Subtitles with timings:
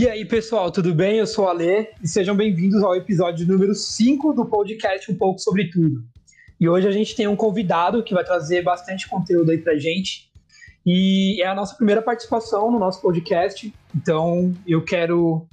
[0.00, 1.18] E aí, pessoal, tudo bem?
[1.18, 5.40] Eu sou o Alê e sejam bem-vindos ao episódio número 5 do podcast Um pouco
[5.40, 6.04] sobre tudo.
[6.60, 10.30] E hoje a gente tem um convidado que vai trazer bastante conteúdo aí pra gente.
[10.86, 13.74] E é a nossa primeira participação no nosso podcast.
[13.92, 15.44] Então, eu quero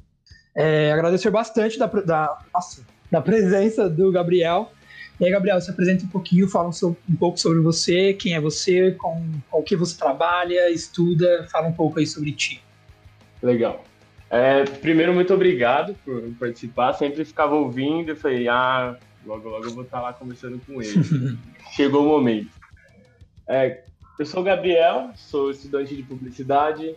[0.56, 4.72] é, agradecer bastante da, da, nossa, da presença do Gabriel.
[5.20, 8.40] E aí, Gabriel, se apresenta um pouquinho, fala um, um pouco sobre você, quem é
[8.40, 12.62] você, com, com o que você trabalha, estuda, fala um pouco aí sobre ti.
[13.42, 13.84] Legal.
[14.30, 16.94] É, primeiro, muito obrigado por participar.
[16.94, 21.38] Sempre ficava ouvindo e falei, ah, logo, logo eu vou estar lá conversando com ele.
[21.76, 22.50] Chegou o momento.
[23.48, 23.84] É,
[24.18, 26.96] eu sou o Gabriel, sou estudante de publicidade.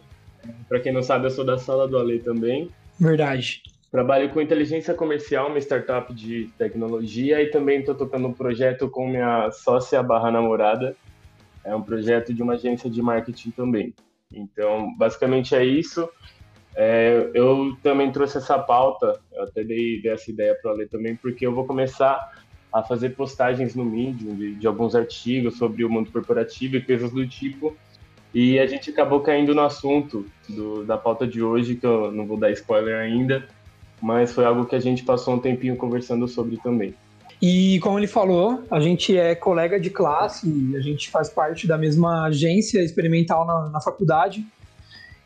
[0.68, 2.70] Para quem não sabe, eu sou da sala do Ale também.
[2.98, 3.62] Verdade.
[3.90, 9.08] Trabalho com inteligência comercial, uma startup de tecnologia, e também estou tocando um projeto com
[9.08, 10.94] minha sócia barra namorada.
[11.64, 13.94] É um projeto de uma agência de marketing também.
[14.32, 16.08] Então, basicamente é isso.
[16.80, 21.16] É, eu também trouxe essa pauta, eu até dei, dei essa ideia para ler também,
[21.16, 22.30] porque eu vou começar
[22.72, 27.10] a fazer postagens no Medium de, de, alguns artigos sobre o mundo corporativo e coisas
[27.10, 27.76] do tipo.
[28.32, 32.24] E a gente acabou caindo no assunto do, da pauta de hoje, que eu não
[32.24, 33.44] vou dar spoiler ainda,
[34.00, 36.94] mas foi algo que a gente passou um tempinho conversando sobre também.
[37.42, 41.76] E como ele falou, a gente é colega de classe, a gente faz parte da
[41.76, 44.46] mesma agência experimental na, na faculdade.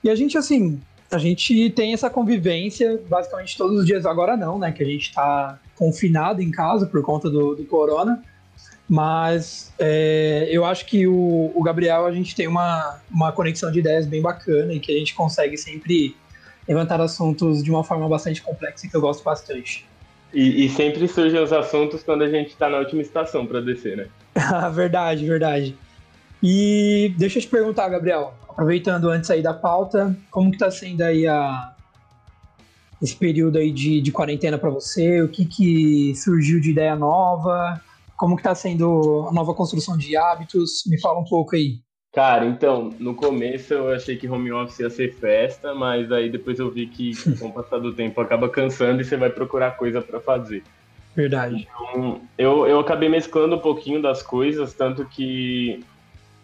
[0.03, 0.81] E a gente, assim,
[1.13, 4.07] a gente tem essa convivência basicamente todos os dias.
[4.07, 4.73] Agora não, né?
[4.73, 8.23] Que a gente está confinado em casa por conta do, do corona.
[8.89, 13.79] Mas é, eu acho que o, o, Gabriel, a gente tem uma, uma conexão de
[13.79, 16.17] ideias bem bacana e que a gente consegue sempre
[16.67, 19.87] levantar assuntos de uma forma bastante complexa que eu gosto bastante.
[20.33, 23.97] E, e sempre surgem os assuntos quando a gente está na última estação para descer,
[23.97, 24.07] né?
[24.73, 25.77] verdade, verdade.
[26.43, 31.03] E deixa eu te perguntar, Gabriel, aproveitando antes aí da pauta, como que tá sendo
[31.03, 31.73] aí a,
[33.01, 35.23] esse período aí de, de quarentena para você?
[35.23, 37.81] O que que surgiu de ideia nova?
[38.17, 40.85] Como que tá sendo a nova construção de hábitos?
[40.87, 41.81] Me fala um pouco aí.
[42.13, 46.59] Cara, então, no começo eu achei que home office ia ser festa, mas aí depois
[46.59, 50.03] eu vi que com o passar do tempo acaba cansando e você vai procurar coisa
[50.03, 50.63] para fazer.
[51.17, 51.69] Verdade.
[51.91, 55.85] Então, eu, eu acabei mesclando um pouquinho das coisas, tanto que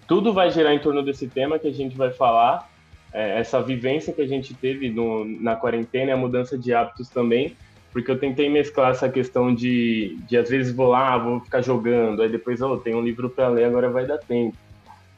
[0.09, 2.69] tudo vai girar em torno desse tema que a gente vai falar,
[3.13, 7.55] é, essa vivência que a gente teve no, na quarentena, a mudança de hábitos também,
[7.93, 12.23] porque eu tentei mesclar essa questão de, de às vezes vou lá, vou ficar jogando,
[12.23, 14.57] aí depois, oh, tem um livro para ler, agora vai dar tempo.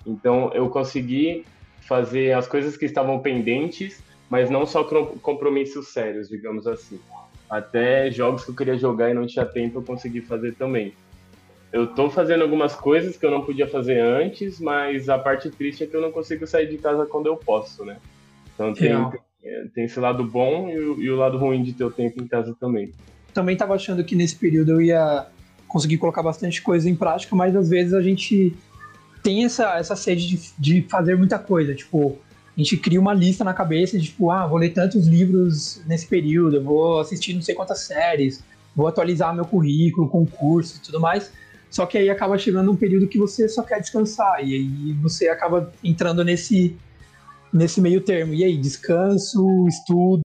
[0.05, 1.45] Então eu consegui
[1.83, 4.83] fazer as coisas que estavam pendentes, mas não só
[5.23, 6.99] compromissos sérios, digamos assim.
[7.49, 10.95] Até jogos que eu queria jogar e não tinha tempo, eu consegui fazer também
[11.72, 15.84] eu tô fazendo algumas coisas que eu não podia fazer antes, mas a parte triste
[15.84, 17.97] é que eu não consigo sair de casa quando eu posso, né?
[18.54, 18.92] Então tem,
[19.75, 22.26] tem esse lado bom e o, e o, lado ruim de ter o tempo em
[22.26, 22.92] casa também.
[23.32, 25.26] Também tava achando que nesse período eu ia
[25.69, 28.52] conseguir colocar bastante coisa em prática, mas às vezes a gente
[29.22, 32.19] tem essa, essa sede de, de fazer muita coisa, tipo,
[32.56, 36.06] a gente cria uma lista na cabeça de tipo, ah, vou ler tantos livros nesse
[36.06, 38.42] período, vou assistir não sei quantas séries,
[38.75, 41.31] vou atualizar meu currículo, concurso e tudo mais.
[41.70, 44.44] Só que aí acaba chegando um período que você só quer descansar.
[44.44, 46.76] E aí você acaba entrando nesse,
[47.53, 48.34] nesse meio termo.
[48.34, 50.22] E aí, descanso, estudo,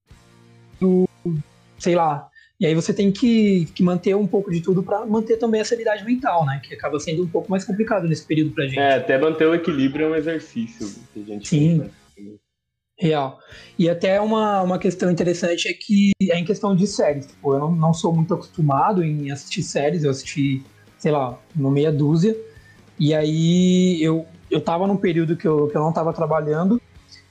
[1.78, 2.28] sei lá.
[2.60, 5.66] E aí você tem que, que manter um pouco de tudo para manter também a
[5.66, 6.62] sanidade mental, né?
[6.64, 8.80] Que acaba sendo um pouco mais complicado nesse período pra gente.
[8.80, 11.78] É, até manter o equilíbrio é um exercício que a gente Sim.
[11.80, 11.96] Faz, né?
[12.98, 13.40] Real.
[13.78, 17.28] E até uma, uma questão interessante é que é em questão de séries.
[17.28, 20.64] Tipo, eu não, não sou muito acostumado em assistir séries, eu assisti
[21.06, 22.36] sei lá, uma meia dúzia.
[22.98, 26.82] E aí eu, eu tava num período que eu, que eu não tava trabalhando,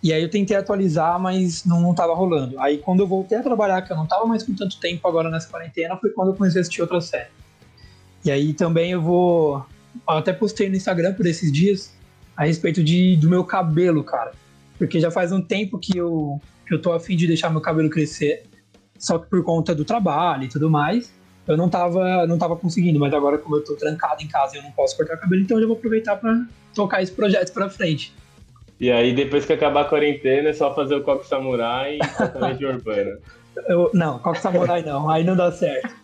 [0.01, 2.57] e aí eu tentei atualizar, mas não, não tava rolando.
[2.61, 5.29] Aí quando eu voltei a trabalhar, que eu não tava mais com tanto tempo agora
[5.29, 7.31] nessa quarentena, foi quando eu comecei a assistir outra série.
[8.25, 9.67] E aí também eu vou.
[10.09, 11.93] Eu até postei no Instagram por esses dias
[12.37, 14.31] a respeito de, do meu cabelo, cara.
[14.79, 17.91] Porque já faz um tempo que eu, que eu tô afim de deixar meu cabelo
[17.91, 18.45] crescer,
[18.97, 21.13] só que por conta do trabalho e tudo mais
[21.47, 24.59] eu não tava, não tava conseguindo, mas agora, como eu tô trancado em casa e
[24.59, 27.53] eu não posso cortar o cabelo, então eu já vou aproveitar para tocar esse projeto
[27.53, 28.15] para frente.
[28.81, 32.67] E aí, depois que acabar a quarentena, é só fazer o Coque Samurai e sertanejo
[32.67, 33.19] urbana.
[33.69, 35.95] Eu, não, Coque Samurai não, aí não dá certo.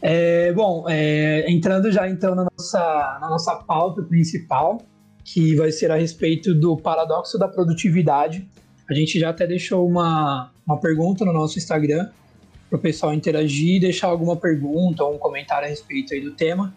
[0.00, 4.80] É, bom, é, entrando já então na nossa, na nossa pauta principal,
[5.24, 8.48] que vai ser a respeito do paradoxo da produtividade.
[8.88, 12.08] A gente já até deixou uma, uma pergunta no nosso Instagram
[12.70, 16.72] para o pessoal interagir, deixar alguma pergunta ou um comentário a respeito aí do tema.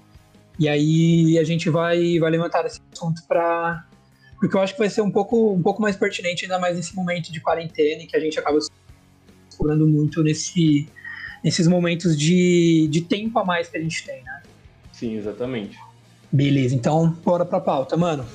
[0.59, 3.85] E aí a gente vai, vai levantar esse assunto para
[4.39, 6.93] porque eu acho que vai ser um pouco, um pouco mais pertinente, ainda mais nesse
[6.93, 8.59] momento de quarentena, que a gente acaba
[9.57, 10.85] cobrando muito nesse,
[11.41, 14.41] nesses momentos de, de tempo a mais que a gente tem, né?
[14.91, 15.77] Sim, exatamente.
[16.29, 18.25] Beleza, então bora pra pauta, mano.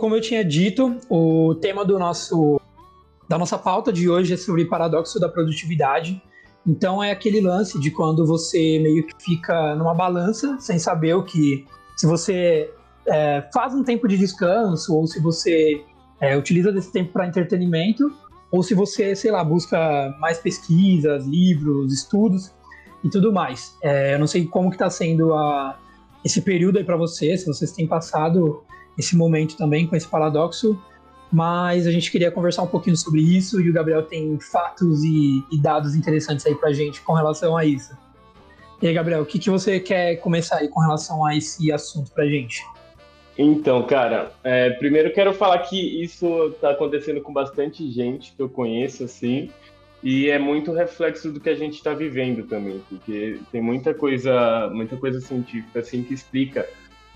[0.00, 2.60] Como eu tinha dito, o tema do nosso
[3.28, 6.20] da nossa pauta de hoje é sobre paradoxo da produtividade.
[6.66, 11.22] Então é aquele lance de quando você meio que fica numa balança sem saber o
[11.22, 11.64] que
[11.96, 12.72] se você
[13.06, 15.80] é, faz um tempo de descanso ou se você
[16.20, 18.12] é, utiliza desse tempo para entretenimento
[18.50, 22.52] ou se você, sei lá, busca mais pesquisas, livros, estudos
[23.04, 23.76] e tudo mais.
[23.80, 25.78] É, eu não sei como que está sendo a,
[26.24, 28.64] esse período aí para vocês, se vocês têm passado
[29.00, 30.80] esse momento também com esse paradoxo,
[31.32, 35.44] mas a gente queria conversar um pouquinho sobre isso e o Gabriel tem fatos e,
[35.50, 37.96] e dados interessantes aí pra gente com relação a isso.
[38.80, 42.10] E aí, Gabriel, o que, que você quer começar aí com relação a esse assunto
[42.12, 42.64] pra gente?
[43.36, 48.48] Então, cara, é, primeiro quero falar que isso está acontecendo com bastante gente que eu
[48.48, 49.50] conheço, assim,
[50.02, 54.70] e é muito reflexo do que a gente está vivendo também, porque tem muita coisa,
[54.72, 56.66] muita coisa científica assim que explica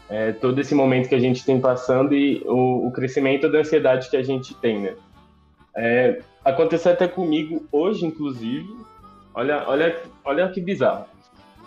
[0.09, 4.11] é, todo esse momento que a gente tem passando e o, o crescimento da ansiedade
[4.11, 4.95] que a gente tem, né?
[5.77, 8.69] É, aconteceu até comigo hoje, inclusive.
[9.35, 11.07] Olha, olha, olha que bizarro.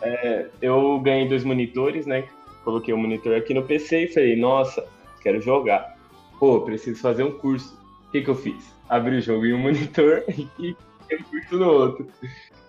[0.01, 2.25] É, eu ganhei dois monitores, né?
[2.63, 4.85] Coloquei o um monitor aqui no PC e falei, nossa,
[5.21, 5.97] quero jogar.
[6.39, 7.77] Pô, preciso fazer um curso.
[8.07, 8.73] O que, que eu fiz?
[8.87, 10.23] Abri o jogo em um monitor
[10.59, 10.75] e
[11.11, 12.07] um curso no outro.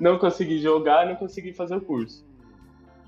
[0.00, 2.27] Não consegui jogar, não consegui fazer o curso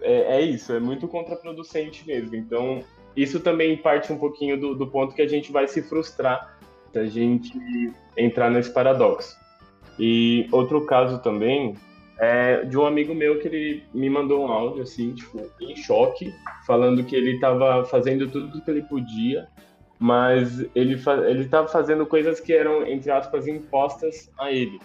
[0.02, 2.36] é, é, isso, é muito contraproducente mesmo.
[2.36, 2.82] Então,
[3.16, 6.58] isso também parte um pouquinho do, do ponto que a gente vai se frustrar
[6.92, 7.52] se a gente
[8.16, 9.38] entrar nesse paradoxo.
[9.98, 11.76] E outro caso também
[12.18, 16.34] é de um amigo meu que ele me mandou um áudio, assim, tipo, em choque,
[16.66, 19.48] falando que ele estava fazendo tudo o que ele podia,
[19.98, 24.80] mas ele ele estava fazendo coisas que eram, entre aspas, impostas a ele.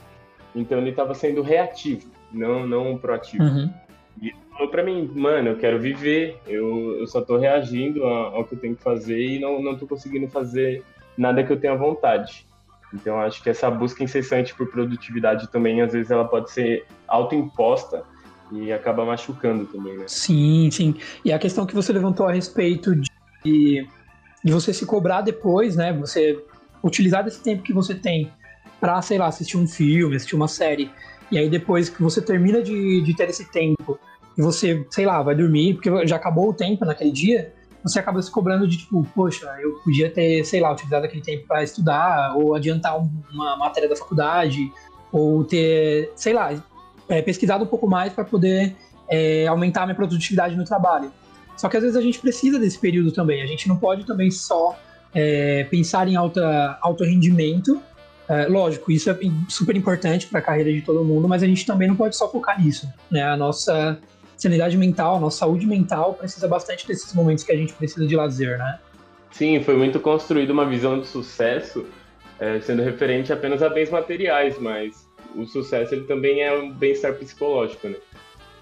[0.55, 3.43] Então ele estava sendo reativo, não, não proativo.
[3.43, 3.73] Uhum.
[4.21, 8.55] E falou pra mim, mano, eu quero viver, eu, eu só tô reagindo ao, que
[8.55, 10.81] eu tenho que fazer e não, não tô conseguindo fazer
[11.17, 12.47] nada que eu tenha vontade.
[12.93, 18.03] Então, acho que essa busca incessante por produtividade também, às vezes, ela pode ser autoimposta
[18.51, 20.05] e acaba machucando também, né?
[20.07, 20.95] Sim, sim.
[21.23, 23.85] E a questão que você levantou a respeito de,
[24.43, 25.91] de você se cobrar depois, né?
[25.93, 26.41] Você
[26.81, 28.31] utilizar desse tempo que você tem
[28.79, 30.89] para, sei lá, assistir um filme, assistir uma série,
[31.31, 33.99] e aí depois que você termina de, de ter esse tempo
[34.37, 37.53] e você, sei lá, vai dormir, porque já acabou o tempo naquele dia,
[37.83, 41.45] você acaba se cobrando de tipo, poxa, eu podia ter, sei lá, utilizado aquele tempo
[41.47, 42.97] para estudar, ou adiantar
[43.31, 44.71] uma matéria da faculdade,
[45.11, 46.51] ou ter, sei lá,
[47.07, 48.75] é, pesquisado um pouco mais para poder
[49.07, 51.11] é, aumentar a minha produtividade no trabalho.
[51.55, 54.29] Só que às vezes a gente precisa desse período também, a gente não pode também
[54.31, 54.77] só
[55.13, 57.81] é, pensar em alta, alto rendimento.
[58.27, 59.17] É, lógico, isso é
[59.47, 62.29] super importante para a carreira de todo mundo, mas a gente também não pode só
[62.29, 62.89] focar nisso.
[63.09, 63.23] Né?
[63.23, 63.99] A nossa
[64.37, 68.57] sanidade mental, nossa saúde mental precisa bastante desses momentos que a gente precisa de lazer,
[68.57, 68.79] né?
[69.31, 71.85] Sim, foi muito construída uma visão de sucesso
[72.39, 77.13] é, sendo referente apenas a bens materiais, mas o sucesso ele também é um bem-estar
[77.15, 77.97] psicológico, né?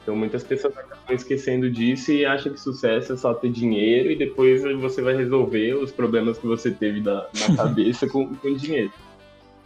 [0.01, 4.15] Então muitas pessoas acabam esquecendo disso e acham que sucesso é só ter dinheiro e
[4.15, 8.91] depois você vai resolver os problemas que você teve na, na cabeça com, com dinheiro.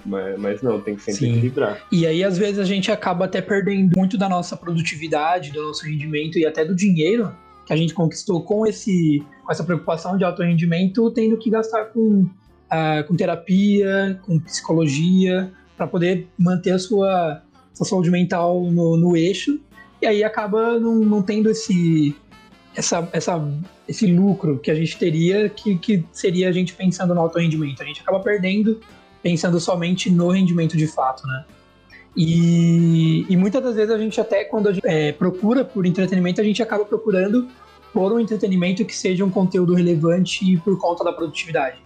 [0.07, 1.31] Mas, mas não, tem que sempre Sim.
[1.31, 1.85] equilibrar.
[1.91, 5.85] E aí, às vezes, a gente acaba até perdendo muito da nossa produtividade, do nosso
[5.85, 7.31] rendimento e até do dinheiro
[7.67, 11.85] que a gente conquistou com, esse, com essa preocupação de alto rendimento, tendo que gastar
[11.87, 18.95] com, uh, com terapia, com psicologia, para poder manter a sua, sua saúde mental no,
[18.95, 19.59] no eixo.
[20.01, 22.15] E aí acaba não, não tendo esse,
[22.73, 23.45] essa, essa,
[23.85, 27.83] esse lucro que a gente teria, que, que seria a gente pensando no alto rendimento.
[27.83, 28.79] A gente acaba perdendo
[29.21, 31.45] pensando somente no rendimento de fato, né?
[32.15, 36.41] E, e muitas das vezes a gente até, quando a gente é, procura por entretenimento,
[36.41, 37.47] a gente acaba procurando
[37.93, 41.77] por um entretenimento que seja um conteúdo relevante por conta da produtividade.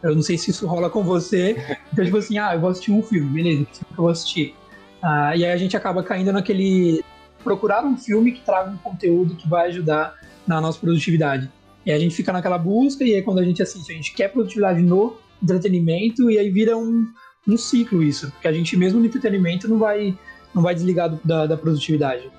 [0.00, 1.56] Eu não sei se isso rola com você.
[1.92, 4.54] Então, tipo assim, ah, eu vou assistir um filme, beleza, que eu vou assistir?
[5.02, 7.04] Ah, e aí a gente acaba caindo naquele...
[7.44, 10.14] Procurar um filme que traga um conteúdo que vai ajudar
[10.46, 11.50] na nossa produtividade.
[11.84, 14.28] E a gente fica naquela busca, e aí quando a gente assiste, a gente quer
[14.28, 17.06] produtividade no entretenimento e aí vira um,
[17.46, 20.16] um ciclo isso, porque a gente mesmo no entretenimento não vai,
[20.54, 22.30] não vai desligar do, da, da produtividade.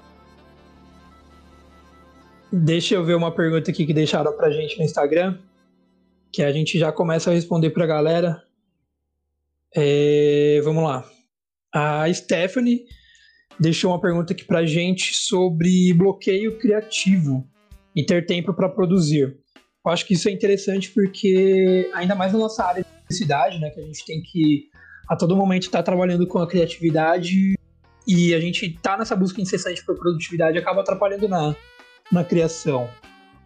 [2.51, 5.39] Deixa eu ver uma pergunta aqui que deixaram pra gente no Instagram,
[6.31, 8.43] que a gente já começa a responder pra galera.
[9.75, 11.03] É, vamos lá.
[11.73, 12.85] A Stephanie
[13.59, 17.47] deixou uma pergunta aqui pra gente sobre bloqueio criativo
[17.95, 19.35] e ter tempo para produzir.
[19.85, 23.69] Eu acho que isso é interessante porque, ainda mais na nossa área de publicidade, né,
[23.69, 24.69] que a gente tem que
[25.07, 27.55] a todo momento estar tá trabalhando com a criatividade
[28.07, 31.55] e a gente tá nessa busca incessante por produtividade acaba atrapalhando na,
[32.11, 32.89] na criação.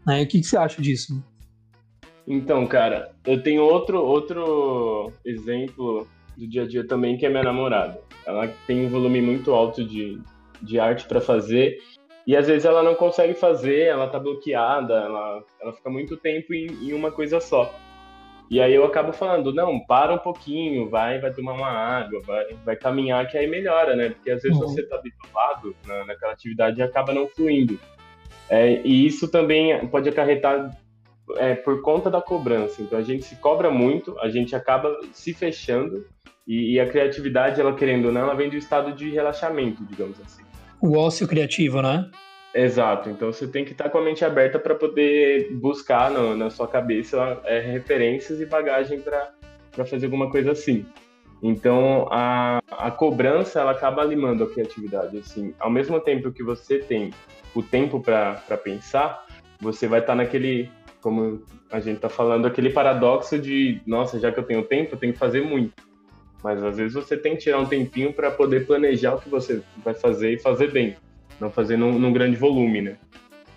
[0.05, 0.23] Né?
[0.23, 1.23] O que, que você acha disso?
[2.27, 7.43] Então, cara, eu tenho outro, outro exemplo do dia a dia também, que é minha
[7.43, 7.99] namorada.
[8.25, 10.21] Ela tem um volume muito alto de,
[10.61, 11.79] de arte para fazer
[12.25, 16.53] e às vezes ela não consegue fazer, ela tá bloqueada, ela, ela fica muito tempo
[16.53, 17.73] em, em uma coisa só.
[18.49, 22.45] E aí eu acabo falando, não, para um pouquinho, vai, vai tomar uma água, vai,
[22.65, 24.09] vai caminhar, que aí melhora, né?
[24.09, 24.67] Porque às vezes uhum.
[24.67, 27.77] você tá habituado na, naquela atividade e acaba não fluindo.
[28.49, 30.71] É, e isso também pode acarretar
[31.35, 32.81] é, por conta da cobrança.
[32.81, 36.05] Então a gente se cobra muito, a gente acaba se fechando
[36.47, 40.17] e, e, a criatividade, ela querendo ou não, ela vem do estado de relaxamento, digamos
[40.21, 40.43] assim.
[40.81, 42.09] O ócio criativo, né?
[42.57, 43.07] Exato.
[43.11, 46.67] Então você tem que estar com a mente aberta para poder buscar no, na sua
[46.67, 49.31] cabeça é, referências e bagagem para
[49.85, 50.83] fazer alguma coisa assim.
[51.43, 55.19] Então a, a cobrança ela acaba limando a criatividade.
[55.19, 57.13] Assim, ao mesmo tempo que você tem
[57.53, 59.23] o tempo para pensar,
[59.61, 64.39] você vai estar naquele, como a gente está falando, aquele paradoxo de, nossa, já que
[64.39, 65.73] eu tenho tempo, eu tenho que fazer muito.
[66.43, 69.61] Mas às vezes você tem que tirar um tempinho para poder planejar o que você
[69.83, 70.95] vai fazer e fazer bem,
[71.39, 72.97] não fazer num, num grande volume, né?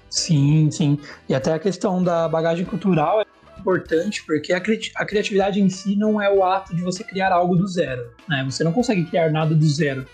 [0.08, 0.98] Sim, sim.
[1.28, 3.24] E até a questão da bagagem cultural é
[3.58, 7.32] importante, porque a, cri a criatividade em si não é o ato de você criar
[7.32, 8.10] algo do zero.
[8.28, 8.44] Né?
[8.48, 10.06] Você não consegue criar nada do zero.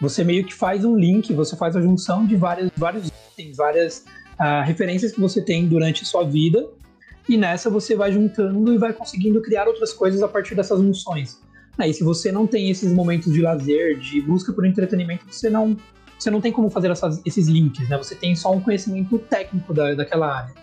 [0.00, 4.04] Você meio que faz um link, você faz a junção de várias, vários itens, várias
[4.40, 6.66] uh, referências que você tem durante a sua vida,
[7.28, 11.40] e nessa você vai juntando e vai conseguindo criar outras coisas a partir dessas junções.
[11.78, 15.76] Aí, se você não tem esses momentos de lazer, de busca por entretenimento, você não,
[16.22, 17.98] você não tem como fazer essas, esses links, né?
[17.98, 20.54] Você tem só um conhecimento técnico da, daquela área.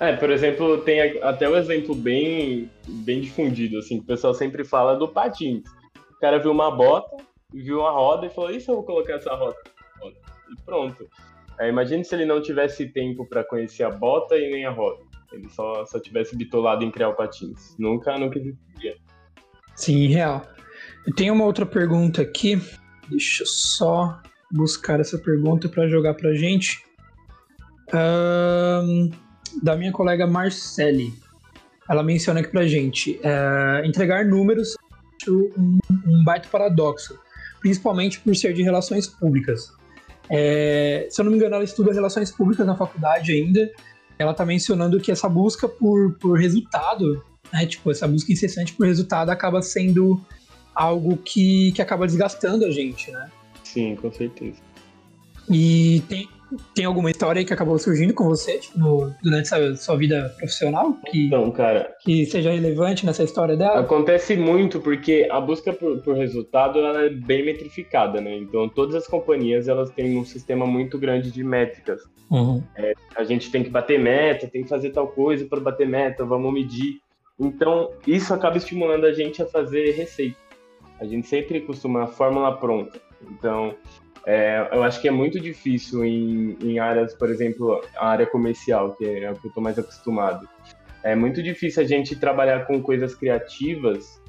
[0.00, 4.64] É, por exemplo, tem até um exemplo bem, bem difundido, assim, que o pessoal sempre
[4.64, 5.64] fala do patins.
[6.12, 7.16] O cara viu uma bota,
[7.52, 9.56] viu uma roda e falou, e se eu vou colocar essa roda?
[10.04, 11.08] E pronto.
[11.58, 15.02] É, imagine se ele não tivesse tempo para conhecer a bota e nem a roda.
[15.32, 17.74] Ele só, só tivesse bitolado em criar o patins.
[17.78, 18.96] Nunca, nunca existiria.
[19.74, 20.42] Sim, real.
[21.06, 22.60] Eu tenho uma outra pergunta aqui.
[23.08, 24.20] Deixa eu só
[24.52, 26.82] buscar essa pergunta para jogar pra gente.
[27.92, 29.10] Um,
[29.62, 31.12] da minha colega Marcele.
[31.88, 34.76] Ela menciona aqui pra gente: é, entregar números
[35.26, 37.18] é um, um baita paradoxo,
[37.60, 39.72] principalmente por ser de relações públicas.
[40.30, 43.70] É, se eu não me engano, ela estuda relações públicas na faculdade ainda.
[44.18, 47.66] Ela está mencionando que essa busca por, por resultado né?
[47.66, 50.20] Tipo, essa busca incessante por resultado acaba sendo
[50.74, 53.30] algo que, que acaba desgastando a gente, né?
[53.68, 54.56] Sim, com certeza.
[55.50, 56.26] E tem,
[56.74, 60.34] tem alguma história aí que acabou surgindo com você tipo, no, durante a sua vida
[60.38, 60.94] profissional?
[61.10, 61.94] Que, então, cara.
[62.00, 63.80] Que seja relevante nessa história dela?
[63.80, 68.36] Acontece muito porque a busca por, por resultado ela é bem metrificada, né?
[68.36, 72.00] Então, todas as companhias elas têm um sistema muito grande de métricas.
[72.30, 72.62] Uhum.
[72.74, 76.24] É, a gente tem que bater meta, tem que fazer tal coisa para bater meta,
[76.24, 77.00] vamos medir.
[77.38, 80.36] Então, isso acaba estimulando a gente a fazer receita.
[80.98, 83.07] A gente sempre costuma a fórmula pronta.
[83.22, 83.74] Então,
[84.26, 88.94] é, eu acho que é muito difícil em, em, áreas, por exemplo, a área comercial,
[88.94, 90.48] que é o que eu estou mais acostumado.
[91.02, 94.20] É muito difícil a gente trabalhar com coisas criativas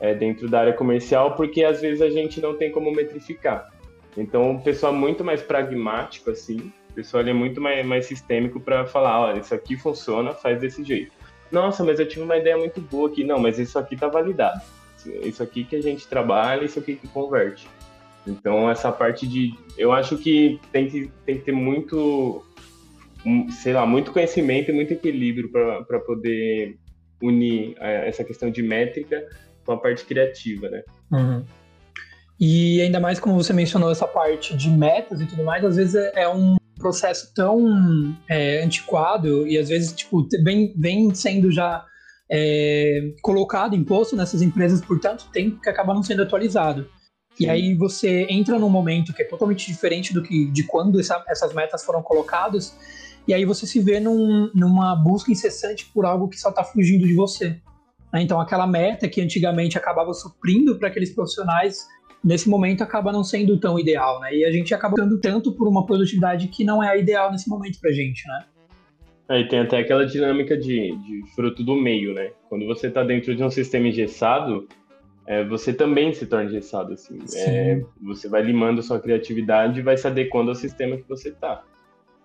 [0.00, 3.70] é, dentro da área comercial, porque às vezes a gente não tem como metrificar.
[4.16, 8.60] Então, o pessoal é muito mais pragmático, assim, o pessoal é muito mais, mais sistêmico
[8.60, 11.12] para falar: olha, isso aqui funciona, faz desse jeito
[11.54, 13.24] nossa, mas eu tive uma ideia muito boa aqui.
[13.24, 14.60] Não, mas isso aqui tá validado.
[15.22, 17.68] Isso aqui que a gente trabalha, isso aqui que converte.
[18.26, 19.54] Então, essa parte de.
[19.76, 22.44] Eu acho que tem que, tem que ter muito.
[23.62, 26.76] Sei lá, muito conhecimento e muito equilíbrio para poder
[27.22, 29.26] unir é, essa questão de métrica
[29.64, 30.82] com a parte criativa, né?
[31.10, 31.44] Uhum.
[32.38, 35.94] E ainda mais como você mencionou essa parte de metas e tudo mais, às vezes
[35.94, 41.84] é, é um processo tão é, antiquado e às vezes tipo vem, vem sendo já
[42.30, 46.88] é, colocado imposto nessas empresas por tanto tempo que acaba não sendo atualizado.
[47.38, 51.22] E aí você entra num momento que é totalmente diferente do que de quando essa,
[51.28, 52.76] essas metas foram colocadas,
[53.26, 57.06] e aí você se vê num, numa busca incessante por algo que só está fugindo
[57.06, 57.60] de você.
[58.12, 58.22] Né?
[58.22, 61.86] Então aquela meta que antigamente acabava suprindo para aqueles profissionais
[62.22, 64.34] nesse momento acaba não sendo tão ideal, né?
[64.34, 67.48] E a gente acaba dando tanto por uma produtividade que não é a ideal nesse
[67.50, 68.44] momento pra gente, né?
[69.28, 72.30] Aí tem até aquela dinâmica de, de fruto do meio, né?
[72.48, 74.66] Quando você está dentro de um sistema engessado,
[75.26, 77.18] é, você também se torna engessado, assim.
[77.34, 81.30] É, você vai limando a sua criatividade e vai se adequando ao sistema que você
[81.30, 81.62] está.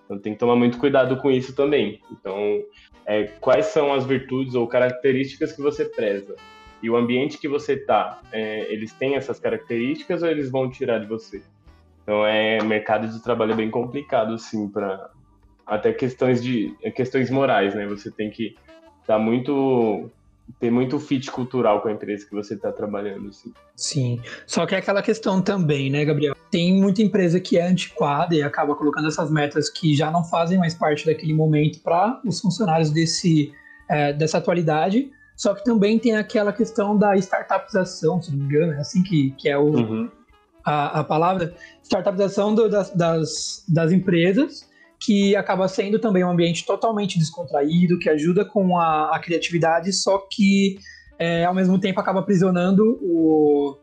[0.03, 2.01] Então tem que tomar muito cuidado com isso também.
[2.11, 2.63] Então,
[3.05, 6.35] é, quais são as virtudes ou características que você preza?
[6.81, 10.99] E o ambiente que você está, é, eles têm essas características ou eles vão tirar
[10.99, 11.41] de você?
[12.03, 15.09] Então, é mercado de trabalho é bem complicado, assim, para
[15.65, 17.85] até questões de questões morais, né?
[17.85, 18.55] Você tem que
[19.01, 20.09] estar tá muito
[20.59, 23.29] ter muito fit cultural com a empresa que você está trabalhando.
[23.29, 23.53] Assim.
[23.75, 26.35] Sim, só que é aquela questão também, né, Gabriel?
[26.49, 30.57] Tem muita empresa que é antiquada e acaba colocando essas metas que já não fazem
[30.57, 33.53] mais parte daquele momento para os funcionários desse,
[33.89, 35.11] é, dessa atualidade.
[35.35, 39.31] Só que também tem aquela questão da startupização, se não me engano, é assim que,
[39.37, 40.09] que é o, uhum.
[40.65, 44.68] a, a palavra, startupização do, das, das, das empresas,
[44.99, 50.17] que acaba sendo também um ambiente totalmente descontraído, que ajuda com a, a criatividade, só
[50.29, 50.77] que
[51.17, 53.77] é, ao mesmo tempo acaba aprisionando o,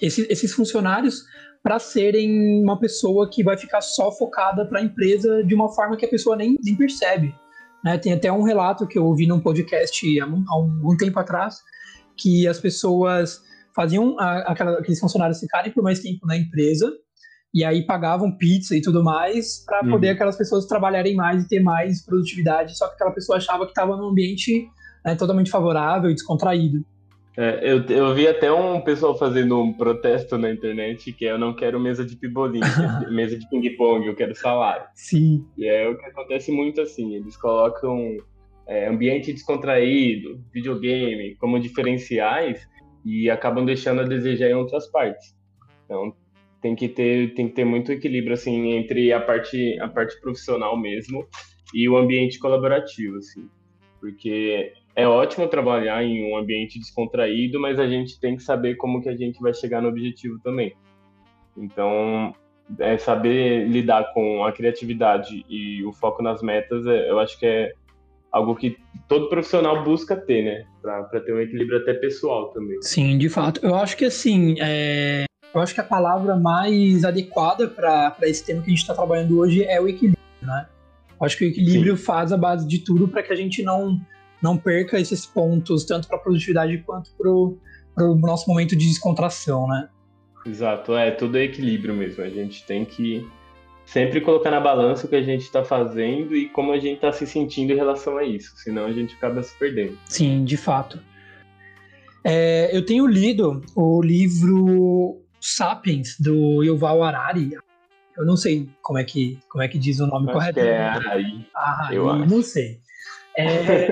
[0.00, 1.24] esse, esses funcionários
[1.62, 5.96] para serem uma pessoa que vai ficar só focada para a empresa de uma forma
[5.96, 7.34] que a pessoa nem, nem percebe.
[7.84, 7.98] Né?
[7.98, 11.58] Tem até um relato que eu ouvi num podcast há, há algum tempo atrás,
[12.16, 13.40] que as pessoas
[13.74, 16.92] faziam a, aqueles funcionários ficarem por mais tempo na empresa
[17.52, 19.90] e aí pagavam pizza e tudo mais para uhum.
[19.90, 23.70] poder aquelas pessoas trabalharem mais e ter mais produtividade, só que aquela pessoa achava que
[23.70, 24.68] estava num ambiente
[25.04, 26.84] né, totalmente favorável e descontraído.
[27.36, 31.38] É, eu, eu vi até um pessoal fazendo um protesto na internet que é eu
[31.38, 32.58] não quero mesa de pibolim,
[33.12, 34.84] mesa de ping-pong, eu quero salário.
[34.94, 35.46] Sim.
[35.56, 38.16] E é o que acontece muito assim, eles colocam
[38.66, 42.68] é, ambiente descontraído, videogame como diferenciais
[43.04, 45.36] e acabam deixando a desejar em outras partes.
[45.84, 46.12] Então
[46.60, 50.76] tem que ter tem que ter muito equilíbrio assim entre a parte a parte profissional
[50.76, 51.26] mesmo
[51.74, 53.48] e o ambiente colaborativo assim
[54.00, 59.00] porque é ótimo trabalhar em um ambiente descontraído mas a gente tem que saber como
[59.00, 60.74] que a gente vai chegar no objetivo também
[61.56, 62.32] então
[62.78, 67.46] é saber lidar com a criatividade e o foco nas metas é, eu acho que
[67.46, 67.72] é
[68.30, 68.76] algo que
[69.08, 70.66] todo profissional busca ter, né?
[70.82, 72.76] Para ter um equilíbrio até pessoal também.
[72.82, 73.64] Sim, de fato.
[73.64, 75.24] Eu acho que assim, é...
[75.54, 79.38] Eu acho que a palavra mais adequada para esse tema que a gente está trabalhando
[79.38, 80.66] hoje é o equilíbrio, né?
[81.18, 82.02] Eu acho que o equilíbrio Sim.
[82.02, 83.98] faz a base de tudo para que a gente não,
[84.42, 89.66] não perca esses pontos, tanto para a produtividade quanto para o nosso momento de descontração,
[89.66, 89.88] né?
[90.46, 92.22] Exato, é, tudo é equilíbrio mesmo.
[92.22, 93.26] A gente tem que
[93.84, 97.10] sempre colocar na balança o que a gente está fazendo e como a gente está
[97.10, 99.98] se sentindo em relação a isso, senão a gente acaba se perdendo.
[100.04, 101.00] Sim, de fato.
[102.22, 107.52] É, eu tenho lido o livro Sapiens, do Yuval Harari.
[108.16, 110.58] Eu não sei como é que, como é que diz o nome acho correto.
[110.60, 111.46] é Harari.
[111.54, 112.34] Harari, eu acho.
[112.34, 112.80] não sei.
[113.36, 113.88] É,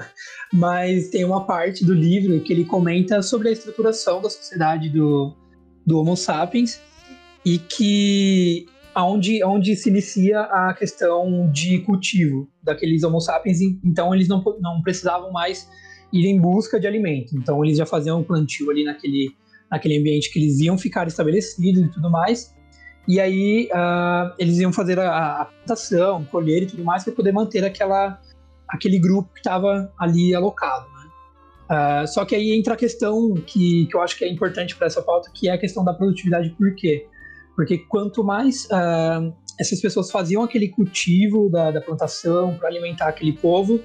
[0.52, 5.36] mas tem uma parte do livro que ele comenta sobre a estruturação da sociedade do,
[5.84, 6.80] do Homo sapiens
[7.44, 14.28] e que onde, onde se inicia a questão de cultivo daqueles Homo sapiens, então eles
[14.28, 15.68] não, não precisavam mais
[16.12, 17.36] ir em busca de alimento.
[17.36, 19.34] Então eles já faziam um plantio ali naquele
[19.70, 22.54] naquele ambiente que eles iam ficar estabelecidos e tudo mais.
[23.08, 27.32] E aí uh, eles iam fazer a, a plantação, colher e tudo mais para poder
[27.32, 28.20] manter aquela,
[28.68, 30.86] aquele grupo que estava ali alocado.
[30.90, 32.02] Né?
[32.02, 34.88] Uh, só que aí entra a questão que, que eu acho que é importante para
[34.88, 36.50] essa pauta, que é a questão da produtividade.
[36.50, 37.06] Por quê?
[37.54, 43.32] Porque quanto mais uh, essas pessoas faziam aquele cultivo da, da plantação para alimentar aquele
[43.32, 43.80] povo,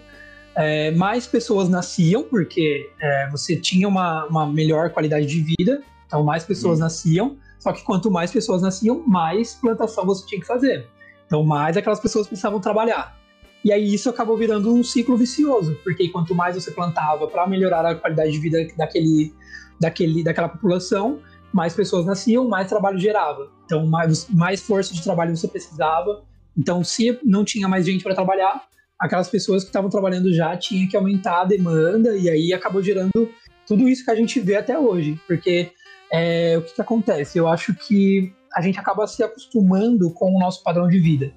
[0.56, 6.24] é, mais pessoas nasciam, porque é, você tinha uma, uma melhor qualidade de vida, então
[6.24, 6.86] mais pessoas uhum.
[6.86, 10.88] nasciam, só que quanto mais pessoas nasciam, mais plantação você tinha que fazer.
[11.26, 13.18] Então mais aquelas pessoas precisavam trabalhar.
[13.64, 17.86] E aí isso acabou virando um ciclo vicioso, porque quanto mais você plantava para melhorar
[17.86, 19.34] a qualidade de vida daquele,
[19.80, 21.20] daquele, daquela população,
[21.54, 23.50] mais pessoas nasciam, mais trabalho gerava.
[23.66, 26.24] Então mais, mais força de trabalho você precisava.
[26.58, 28.64] Então se não tinha mais gente para trabalhar,
[29.02, 33.28] aquelas pessoas que estavam trabalhando já tinham que aumentar a demanda e aí acabou gerando
[33.66, 35.20] tudo isso que a gente vê até hoje.
[35.28, 35.72] Porque
[36.14, 37.40] é, o que, que acontece?
[37.40, 41.34] Eu acho que a gente acaba se acostumando com o nosso padrão de vida.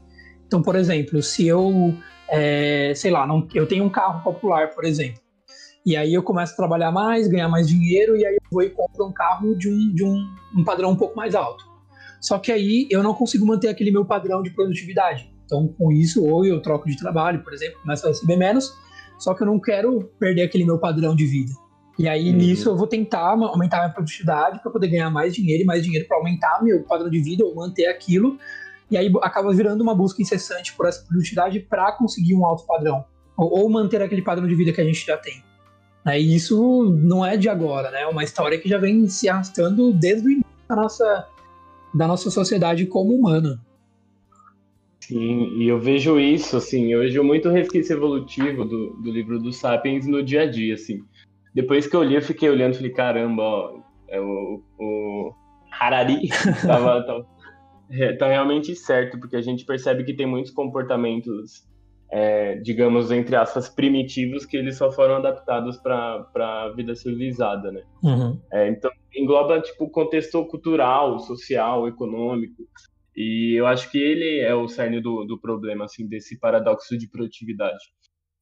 [0.47, 1.95] Então, por exemplo, se eu,
[2.29, 5.23] é, sei lá, não, eu tenho um carro popular, por exemplo,
[5.87, 8.71] e aí eu começo a trabalhar mais, ganhar mais dinheiro, e aí eu vou e
[8.71, 10.17] compro um carro de um, de um,
[10.57, 11.65] um padrão um pouco mais alto.
[12.21, 15.34] Só que aí eu não consigo manter aquele meu padrão de produtividade.
[15.45, 18.73] Então, com isso, ou eu troco de trabalho, por exemplo, começo a receber menos,
[19.19, 21.53] só que eu não quero perder aquele meu padrão de vida.
[21.99, 22.37] E aí, uhum.
[22.37, 25.83] nisso, eu vou tentar aumentar a minha produtividade para poder ganhar mais dinheiro e mais
[25.83, 28.37] dinheiro para aumentar meu padrão de vida ou manter aquilo.
[28.91, 33.05] E aí acaba virando uma busca incessante por essa produtividade para conseguir um alto padrão.
[33.37, 35.43] Ou, ou, manter aquele padrão de vida que a gente já tem.
[36.05, 36.21] Né?
[36.21, 38.03] E isso não é de agora, né?
[38.03, 41.29] É uma história que já vem se arrastando desde o início da nossa,
[41.95, 43.61] da nossa sociedade como humana.
[45.07, 49.59] Sim, e eu vejo isso, assim, eu vejo muito resquício evolutivo do, do livro dos
[49.59, 51.05] Sapiens no dia a dia, assim.
[51.55, 55.35] Depois que eu li, eu fiquei olhando e falei, caramba, ó, é o, o
[55.71, 56.29] Harari
[56.67, 57.27] tava, tava,
[57.91, 61.69] é, tá realmente certo, porque a gente percebe que tem muitos comportamentos,
[62.11, 67.83] é, digamos, entre aspas, primitivos, que eles só foram adaptados para a vida civilizada, né?
[68.03, 68.41] Uhum.
[68.51, 72.63] É, então, engloba, tipo, contexto cultural, social, econômico,
[73.17, 77.09] e eu acho que ele é o cerne do, do problema, assim, desse paradoxo de
[77.09, 77.85] produtividade.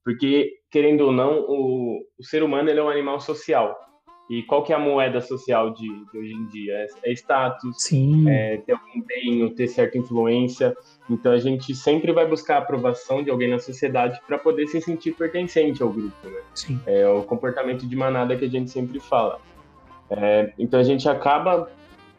[0.03, 3.75] Porque, querendo ou não, o, o ser humano ele é um animal social.
[4.29, 6.73] E qual que é a moeda social de, de hoje em dia?
[6.73, 7.91] É, é status,
[8.27, 10.75] é ter algum empenho, ter certa influência.
[11.09, 14.81] Então a gente sempre vai buscar a aprovação de alguém na sociedade para poder se
[14.81, 16.15] sentir pertencente ao grupo.
[16.27, 16.41] Né?
[16.55, 16.79] Sim.
[16.85, 19.39] É o comportamento de manada que a gente sempre fala.
[20.09, 21.69] É, então a gente acaba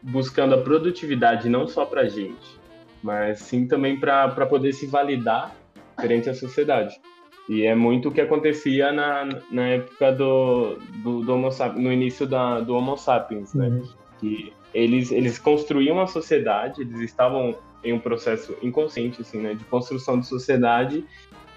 [0.05, 2.59] buscando a produtividade não só para a gente,
[3.01, 5.55] mas sim também para poder se validar
[5.97, 6.99] perante a sociedade.
[7.47, 11.91] E é muito o que acontecia na, na época do, do, do Homo sapiens, no
[11.91, 13.67] início da, do Homo sapiens, né?
[13.67, 13.87] Uhum.
[14.19, 19.53] Que eles, eles construíam a sociedade, eles estavam em um processo inconsciente, assim, né?
[19.53, 21.05] De construção de sociedade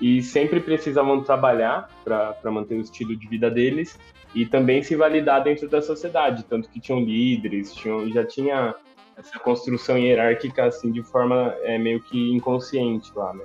[0.01, 3.99] e sempre precisavam trabalhar para manter o estilo de vida deles
[4.35, 8.75] e também se validar dentro da sociedade, tanto que tinham líderes, tinham, já tinha
[9.17, 13.45] essa construção hierárquica assim de forma é, meio que inconsciente lá, né?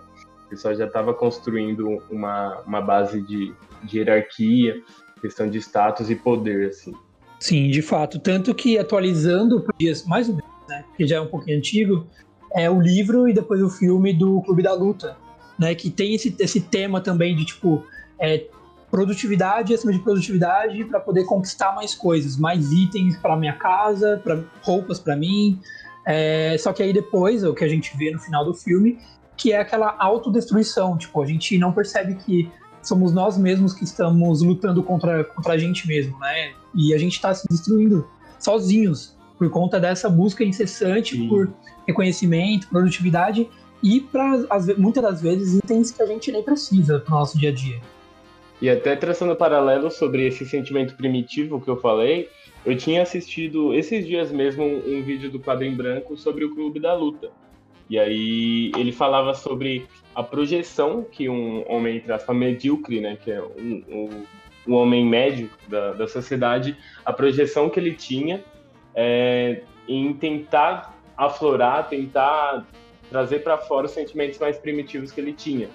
[0.54, 4.82] pessoal já estava construindo uma, uma base de, de hierarquia,
[5.19, 6.93] questão de status e poder, assim.
[7.39, 8.19] Sim, de fato.
[8.19, 12.08] Tanto que atualizando para dias mais ou menos, né, que já é um pouquinho antigo,
[12.56, 15.17] é o livro e depois o filme do Clube da Luta,
[15.58, 17.84] né, que tem esse, esse tema também de tipo
[18.19, 18.46] é,
[18.93, 24.39] produtividade acima de produtividade para poder conquistar mais coisas, mais itens para minha casa, para
[24.62, 25.60] roupas para mim.
[26.06, 28.99] É, só que aí depois, o que a gente vê no final do filme,
[29.36, 30.95] que é aquela autodestruição.
[30.95, 32.51] Tipo, a gente não percebe que
[32.84, 36.51] somos nós mesmos que estamos lutando contra, contra a gente mesmo, né?
[36.75, 41.27] E a gente está se destruindo sozinhos por conta dessa busca incessante Sim.
[41.27, 41.51] por
[41.88, 43.49] reconhecimento, produtividade
[43.82, 44.45] e para
[44.77, 47.82] muitas das vezes itens que a gente nem precisa para o nosso dia a dia.
[48.62, 52.30] E até traçando paralelo sobre esse sentimento primitivo que eu falei,
[52.66, 56.80] eu tinha assistido esses dias mesmo um, vídeo do Quadro em Branco sobre o Clube
[56.80, 57.30] da Luta.
[57.89, 59.86] E aí ele falava sobre
[60.16, 64.24] a projeção que um homem, entre aspas, medíocre, né, que é um, um,
[64.68, 68.42] um homem médio da, da sociedade, a projeção que ele tinha
[68.96, 72.66] é, em tentar aflorar, tentar
[73.10, 75.70] trazer para fora os sentimentos mais primitivos que ele tinha.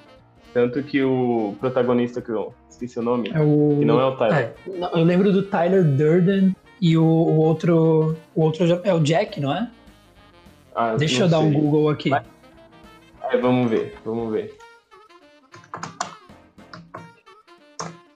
[0.53, 3.77] Tanto que o protagonista, que eu esqueci o nome, é o...
[3.79, 4.38] que não é o Tyler.
[4.38, 4.55] É,
[4.95, 9.53] eu lembro do Tyler Durden e o, o, outro, o outro é o Jack, não
[9.53, 9.69] é?
[10.75, 11.49] Ah, Deixa eu dar sei.
[11.49, 12.11] um Google aqui.
[12.14, 14.57] É, vamos ver, vamos ver.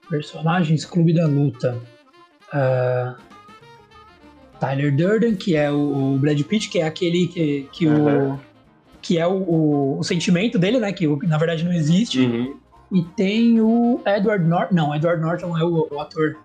[0.09, 1.77] Personagens Clube da Luta.
[2.53, 3.15] Uh,
[4.59, 8.33] Tyler Durden, que é o, o, Brad Pitt, que é aquele que, que, uhum.
[8.33, 8.39] o,
[9.01, 10.93] que é o, o, sentimento dele, né?
[10.93, 12.21] Que na verdade não existe.
[12.21, 12.62] Uhum.
[12.93, 14.75] E tem o Edward Norton.
[14.75, 16.37] Não, Edward Norton é o, o ator.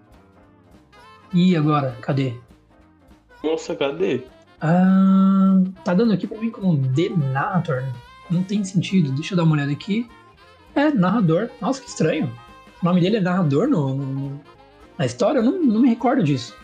[1.35, 1.95] E agora?
[2.01, 2.35] Cadê?
[3.45, 4.25] Nossa, cadê?
[4.59, 7.85] Ah, tá dando aqui pra mim como The Narrator.
[8.31, 9.13] Não tem sentido.
[9.13, 10.09] Deixa eu dar uma olhada aqui.
[10.75, 11.51] É, narrador.
[11.61, 12.33] Nossa, que estranho.
[12.83, 14.41] O nome dele é narrador no, no
[14.97, 15.41] na história?
[15.41, 16.57] Eu não, não me recordo disso.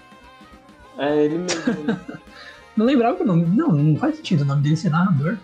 [0.97, 1.99] É ele mesmo.
[2.75, 3.44] não lembrava o nome.
[3.44, 5.37] Não, não faz sentido o nome dele ser narrador.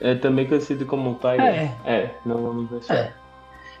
[0.00, 1.40] É também conhecido como Tiger.
[1.40, 1.76] É.
[1.84, 2.92] É, não, vai ser.
[2.92, 3.14] É.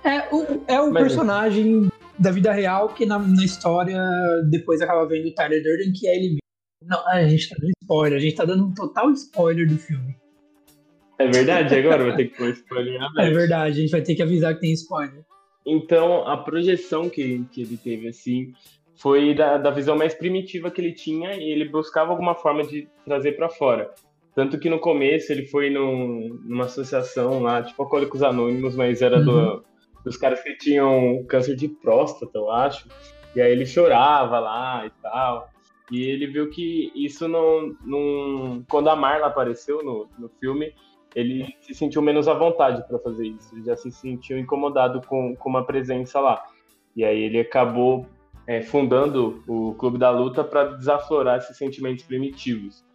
[0.04, 4.00] É o, é o personagem da vida real que na, na história
[4.48, 6.40] depois acaba vendo o Tyler Durden, que é ele mesmo.
[6.84, 10.16] Não, a gente tá dando spoiler, a gente tá dando um total spoiler do filme.
[11.18, 11.74] É verdade?
[11.74, 14.54] Agora vai ter que pôr spoiler na É verdade, a gente vai ter que avisar
[14.54, 15.24] que tem spoiler.
[15.66, 18.52] Então, a projeção que, que ele teve, assim,
[18.96, 22.86] foi da, da visão mais primitiva que ele tinha e ele buscava alguma forma de
[23.04, 23.92] trazer para fora.
[24.36, 29.18] Tanto que no começo ele foi num, numa associação lá, tipo Alcoólicos Anônimos, mas era
[29.18, 29.24] uhum.
[29.24, 29.64] do,
[30.04, 32.86] dos caras que tinham câncer de próstata, eu acho.
[33.34, 35.48] E aí ele chorava lá e tal.
[35.90, 37.74] E ele viu que isso não.
[37.82, 40.70] não quando a Marla apareceu no, no filme,
[41.14, 43.54] ele se sentiu menos à vontade para fazer isso.
[43.54, 46.44] Ele já se sentiu incomodado com, com uma presença lá.
[46.94, 48.06] E aí ele acabou
[48.46, 52.85] é, fundando o Clube da Luta para desaflorar esses sentimentos primitivos.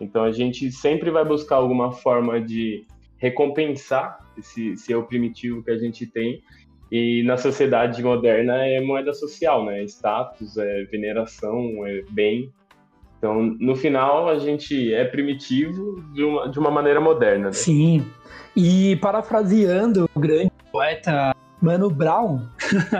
[0.00, 2.86] Então a gente sempre vai buscar alguma forma de
[3.18, 6.42] recompensar esse, esse primitivo que a gente tem
[6.90, 9.82] E na sociedade moderna é moeda social, né?
[9.82, 12.50] É status, é veneração, é bem.
[13.18, 17.46] Então, no final, a gente é primitivo de uma, de uma maneira moderna.
[17.46, 17.52] Né?
[17.52, 18.06] Sim.
[18.56, 22.40] E parafraseando o grande poeta Mano Brown,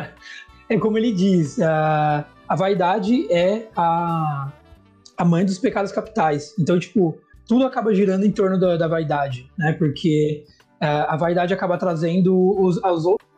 [0.69, 4.53] é como ele diz: a, a vaidade é a,
[5.21, 6.55] a mãe dos pecados capitais.
[6.59, 9.75] Então, tipo, tudo acaba girando em torno da, da vaidade, né?
[9.75, 10.45] Porque
[10.81, 13.29] a vaidade acaba trazendo os, as outros,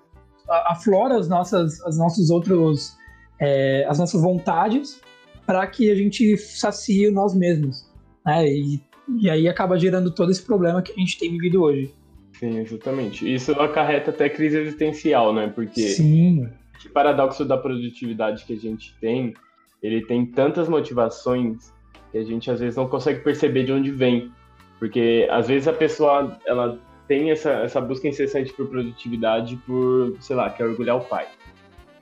[0.49, 2.97] aflora as nossas, as nossos outros,
[3.41, 5.01] é, as nossas vontades
[5.45, 7.91] para que a gente sacie nós mesmos,
[8.25, 8.47] né?
[8.49, 8.81] E,
[9.19, 11.93] e aí acaba gerando todo esse problema que a gente tem vivido hoje.
[12.39, 13.35] Sim, exatamente.
[13.35, 15.49] Isso acarreta até crise existencial, né?
[15.53, 16.49] Porque Sim.
[16.79, 19.35] esse paradoxo da produtividade que a gente tem,
[19.83, 21.73] ele tem tantas motivações
[22.11, 24.31] que a gente às vezes não consegue perceber de onde vem.
[24.79, 30.37] Porque às vezes a pessoa ela tem essa, essa busca incessante por produtividade por, sei
[30.37, 31.27] lá, quer orgulhar o pai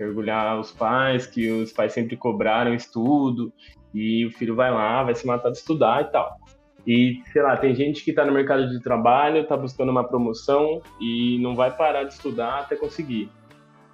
[0.00, 3.52] quer orgulhar os pais, que os pais sempre cobraram estudo,
[3.92, 6.38] e o filho vai lá, vai se matar de estudar e tal.
[6.86, 10.80] E, sei lá, tem gente que está no mercado de trabalho, está buscando uma promoção
[10.98, 13.30] e não vai parar de estudar até conseguir.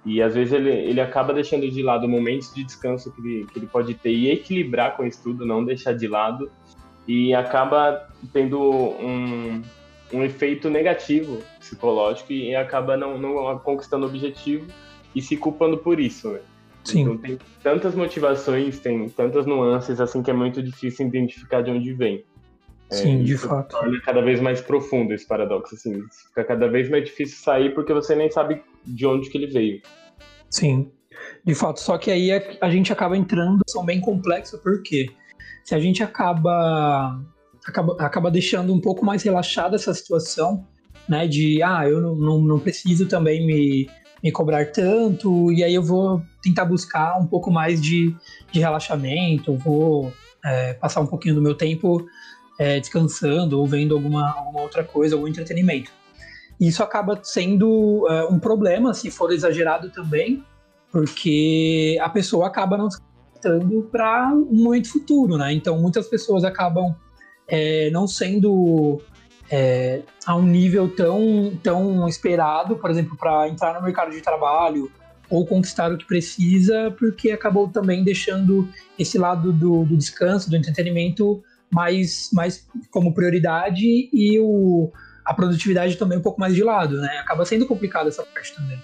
[0.05, 3.59] E às vezes ele, ele acaba deixando de lado momentos de descanso que ele, que
[3.59, 6.49] ele pode ter e equilibrar com o estudo, não deixar de lado,
[7.07, 9.61] e acaba tendo um,
[10.13, 14.65] um efeito negativo psicológico e acaba não, não conquistando o objetivo
[15.15, 16.39] e se culpando por isso, né?
[16.83, 17.01] Sim.
[17.01, 21.93] Então tem tantas motivações, tem tantas nuances assim que é muito difícil identificar de onde
[21.93, 22.23] vem.
[22.91, 23.77] É, Sim, é, de fato.
[23.77, 26.01] Torna cada vez mais profundo esse paradoxo, assim.
[26.27, 29.81] Fica cada vez mais difícil sair porque você nem sabe de onde que ele veio.
[30.49, 30.91] Sim,
[31.45, 31.79] de fato.
[31.79, 35.09] Só que aí a gente acaba entrando, são bem complexos, porque
[35.63, 37.19] se a gente acaba,
[37.65, 40.65] acaba, acaba deixando um pouco mais relaxada essa situação,
[41.09, 43.89] né, de, ah, eu não, não, não preciso também me
[44.23, 48.15] me cobrar tanto, e aí eu vou tentar buscar um pouco mais de,
[48.51, 50.11] de relaxamento, vou
[50.43, 52.05] é, passar um pouquinho do meu tempo
[52.57, 55.91] é, descansando ou vendo alguma, alguma outra coisa, algum entretenimento.
[56.59, 60.43] Isso acaba sendo é, um problema se for exagerado também,
[60.91, 65.53] porque a pessoa acaba não descansando para um momento futuro, né?
[65.53, 66.95] Então muitas pessoas acabam
[67.47, 68.99] é, não sendo
[69.49, 74.91] é, a um nível tão, tão esperado, por exemplo, para entrar no mercado de trabalho
[75.29, 78.67] ou conquistar o que precisa, porque acabou também deixando
[78.97, 84.91] esse lado do, do descanso, do entretenimento mais, mais como prioridade e o,
[85.25, 87.17] a produtividade também um pouco mais de lado, né?
[87.19, 88.81] Acaba sendo complicado essa parte também.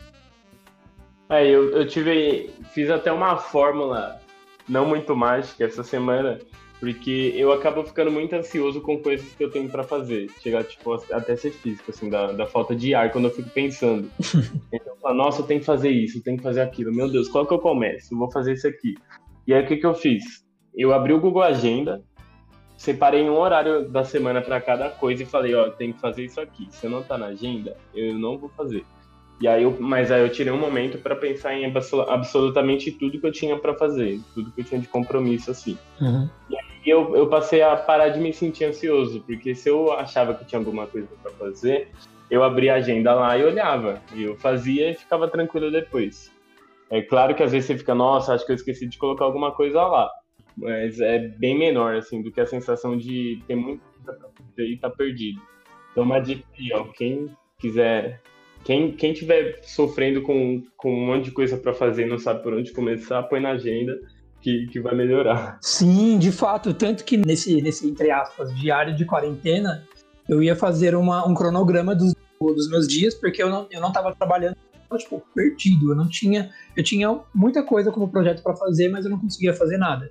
[1.29, 4.19] É, eu, eu tive, fiz até uma fórmula
[4.67, 6.39] não muito mágica essa semana
[6.83, 10.29] porque eu acabo ficando muito ansioso com coisas que eu tenho para fazer.
[10.41, 14.11] Chegar, tipo, até ser físico, assim, da, da falta de ar quando eu fico pensando.
[14.69, 16.93] então, eu falo, nossa, eu tenho que fazer isso, eu tenho que fazer aquilo.
[16.93, 18.13] Meu Deus, qual que eu começo?
[18.13, 18.95] Eu vou fazer isso aqui.
[19.47, 20.43] E aí, o que, que eu fiz?
[20.75, 22.03] Eu abri o Google Agenda,
[22.83, 26.41] separei um horário da semana para cada coisa e falei, ó, tem que fazer isso
[26.41, 26.67] aqui.
[26.69, 28.83] Se não tá na agenda, eu não vou fazer.
[29.39, 31.73] E aí eu, mas aí eu tirei um momento para pensar em
[32.09, 35.77] absolutamente tudo que eu tinha para fazer, tudo que eu tinha de compromisso assim.
[36.01, 36.29] Uhum.
[36.49, 40.33] E aí eu, eu passei a parar de me sentir ansioso, porque se eu achava
[40.33, 41.87] que tinha alguma coisa para fazer,
[42.29, 44.01] eu abria a agenda lá e olhava.
[44.13, 46.29] E eu fazia e ficava tranquilo depois.
[46.89, 49.53] É claro que às vezes você fica, nossa, acho que eu esqueci de colocar alguma
[49.53, 50.11] coisa lá.
[50.55, 54.77] Mas é bem menor, assim, do que a sensação de ter muito coisa fazer e
[54.77, 55.41] tá perdido.
[55.91, 58.21] Então, uma dica aí, ó, quem quiser
[58.63, 62.41] quem, quem tiver sofrendo com, com um monte de coisa para fazer e não sabe
[62.41, 63.99] por onde começar, põe na agenda
[64.41, 65.57] que, que vai melhorar.
[65.61, 66.73] Sim, de fato.
[66.73, 69.85] Tanto que nesse, nesse entre aspas, diário de quarentena,
[70.27, 73.91] eu ia fazer uma, um cronograma dos, dos meus dias, porque eu não, eu não
[73.91, 74.55] tava trabalhando,
[74.97, 75.91] tipo, perdido.
[75.91, 76.49] Eu não tinha.
[76.75, 80.09] Eu tinha muita coisa como projeto para fazer, mas eu não conseguia fazer nada.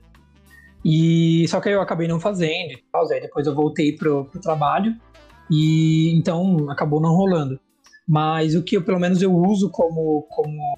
[0.85, 4.41] E só que eu acabei não fazendo e tal, aí depois eu voltei pro, pro
[4.41, 4.95] trabalho
[5.51, 7.59] e então acabou não rolando.
[8.07, 10.77] Mas o que eu pelo menos eu uso como como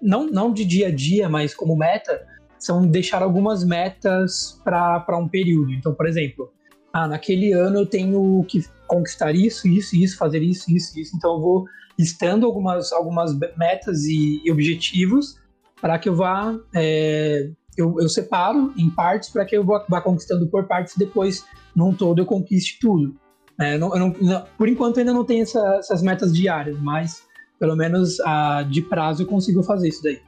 [0.00, 2.26] não, não de dia a dia, mas como meta,
[2.58, 5.72] são deixar algumas metas para um período.
[5.72, 6.52] Então, por exemplo,
[6.92, 11.16] ah, naquele ano eu tenho que conquistar isso, isso, isso, fazer isso, isso, isso.
[11.16, 11.64] Então, eu vou
[11.98, 15.38] listando algumas, algumas metas e, e objetivos
[15.80, 16.54] para que eu vá.
[16.74, 17.50] É,
[17.80, 21.94] eu, eu, separo em partes para que eu vá, vá, conquistando por partes depois, num
[21.94, 23.14] todo, eu conquiste tudo.
[23.58, 27.76] É, não, eu não, por enquanto, ainda não tenho essa, essas metas diárias, mas pelo
[27.76, 30.20] menos a, de prazo eu consigo fazer isso daí.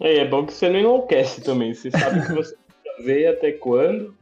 [0.00, 1.74] É, é bom que você não enlouquece também.
[1.74, 4.14] Você sabe o que você vai fazer, até quando.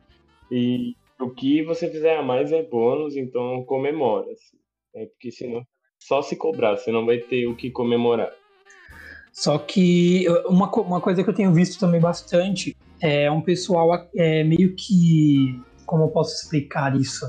[0.50, 4.30] E o que você fizer a mais é bônus, então comemora.
[4.32, 4.56] Assim.
[4.94, 5.62] É porque senão
[5.98, 8.32] só se cobrar, você não vai ter o que comemorar.
[9.32, 14.44] Só que uma, uma coisa que eu tenho visto também bastante é um pessoal é,
[14.44, 15.60] meio que.
[15.86, 17.26] Como eu posso explicar isso?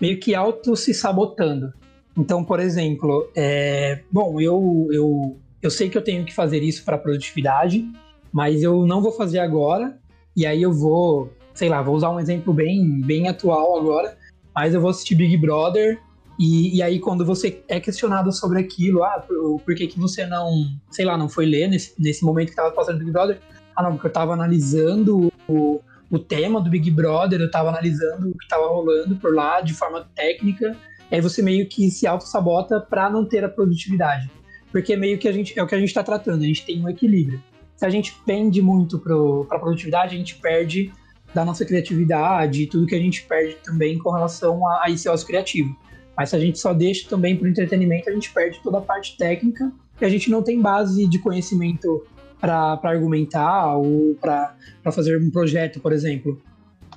[0.00, 1.72] Meio que auto se sabotando.
[2.16, 6.84] Então, por exemplo, é, bom, eu, eu, eu sei que eu tenho que fazer isso
[6.84, 7.88] para produtividade,
[8.32, 9.96] mas eu não vou fazer agora,
[10.36, 14.16] e aí eu vou, sei lá, vou usar um exemplo bem, bem atual agora,
[14.54, 16.00] mas eu vou assistir Big Brother,
[16.38, 20.24] e, e aí quando você é questionado sobre aquilo, ah, por, por que, que você
[20.24, 23.40] não, sei lá, não foi ler nesse, nesse momento que tava passando Big Brother?
[23.74, 28.30] Ah, não, porque eu tava analisando o, o tema do Big Brother, eu tava analisando
[28.30, 30.76] o que tava rolando por lá de forma técnica,
[31.10, 34.30] aí você meio que se auto-sabota para não ter a produtividade.
[34.70, 36.80] Porque meio que a gente é o que a gente está tratando, a gente tem
[36.82, 37.42] um equilíbrio.
[37.74, 39.14] Se a gente pende muito para
[39.56, 40.92] a produtividade, a gente perde
[41.34, 45.08] da nossa criatividade e tudo que a gente perde também com relação a, a esse
[45.08, 45.76] ócio criativo.
[46.18, 48.80] Mas se a gente só deixa também para o entretenimento, a gente perde toda a
[48.80, 52.04] parte técnica e a gente não tem base de conhecimento
[52.40, 54.52] para argumentar ou para
[54.92, 56.36] fazer um projeto, por exemplo.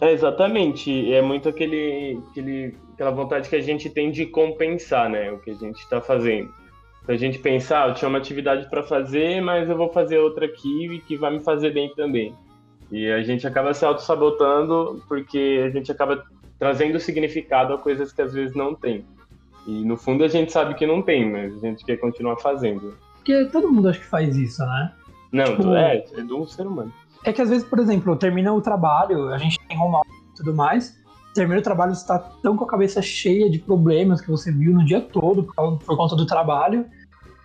[0.01, 1.13] É, exatamente.
[1.13, 5.51] É muito aquele, aquele, aquela vontade que a gente tem de compensar né, o que
[5.51, 6.51] a gente está fazendo.
[7.05, 10.47] Se a gente pensar, eu tinha uma atividade para fazer, mas eu vou fazer outra
[10.47, 12.33] aqui que vai me fazer bem também.
[12.91, 16.23] E a gente acaba se auto-sabotando porque a gente acaba
[16.61, 19.03] trazendo significado a coisas que às vezes não tem.
[19.65, 22.95] E no fundo a gente sabe que não tem, mas a gente quer continuar fazendo.
[23.15, 24.93] Porque todo mundo acha que faz isso, né?
[25.31, 26.93] Não, tipo, é, é do ser humano.
[27.25, 30.53] É que às vezes, por exemplo, termina o trabalho, a gente tem home e tudo
[30.53, 30.95] mais,
[31.33, 34.71] termina o trabalho, você está tão com a cabeça cheia de problemas que você viu
[34.71, 36.85] no dia todo por, por conta do trabalho.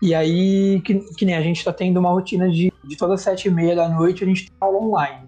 [0.03, 3.23] E aí, que, que nem a gente está tendo uma rotina de, de todas as
[3.23, 5.26] sete e meia da noite, a gente tem aula online.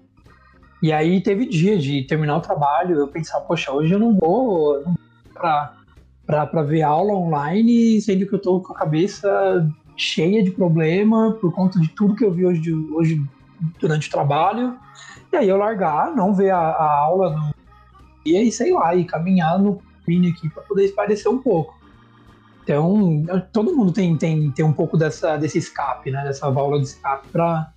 [0.83, 4.81] E aí teve dia de terminar o trabalho, eu pensar, poxa, hoje eu não vou,
[4.85, 5.73] não vou
[6.25, 11.53] para ver aula online, sendo que eu tô com a cabeça cheia de problema por
[11.53, 13.23] conta de tudo que eu vi hoje, hoje
[13.81, 14.77] durante o trabalho.
[15.33, 17.55] E aí eu largar, não ver a, a aula no
[18.25, 21.77] dia e sei lá, e caminhar no mini aqui para poder esparecer um pouco.
[22.63, 26.23] Então, todo mundo tem, tem, tem um pouco dessa, desse escape, né?
[26.23, 27.73] Dessa válvula de escape para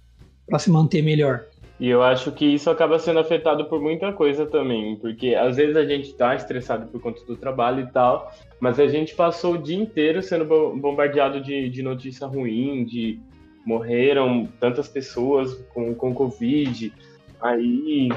[0.59, 1.45] se manter melhor.
[1.81, 5.75] E eu acho que isso acaba sendo afetado por muita coisa também, porque às vezes
[5.75, 9.57] a gente tá estressado por conta do trabalho e tal, mas a gente passou o
[9.57, 13.19] dia inteiro sendo bombardeado de, de notícia ruim, de
[13.65, 16.93] morreram tantas pessoas com, com Covid,
[17.41, 18.09] aí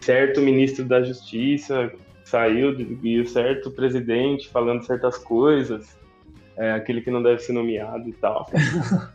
[0.00, 1.90] certo ministro da Justiça
[2.24, 5.97] saiu e o certo presidente falando certas coisas,
[6.58, 8.50] é, aquele que não deve ser nomeado e tal.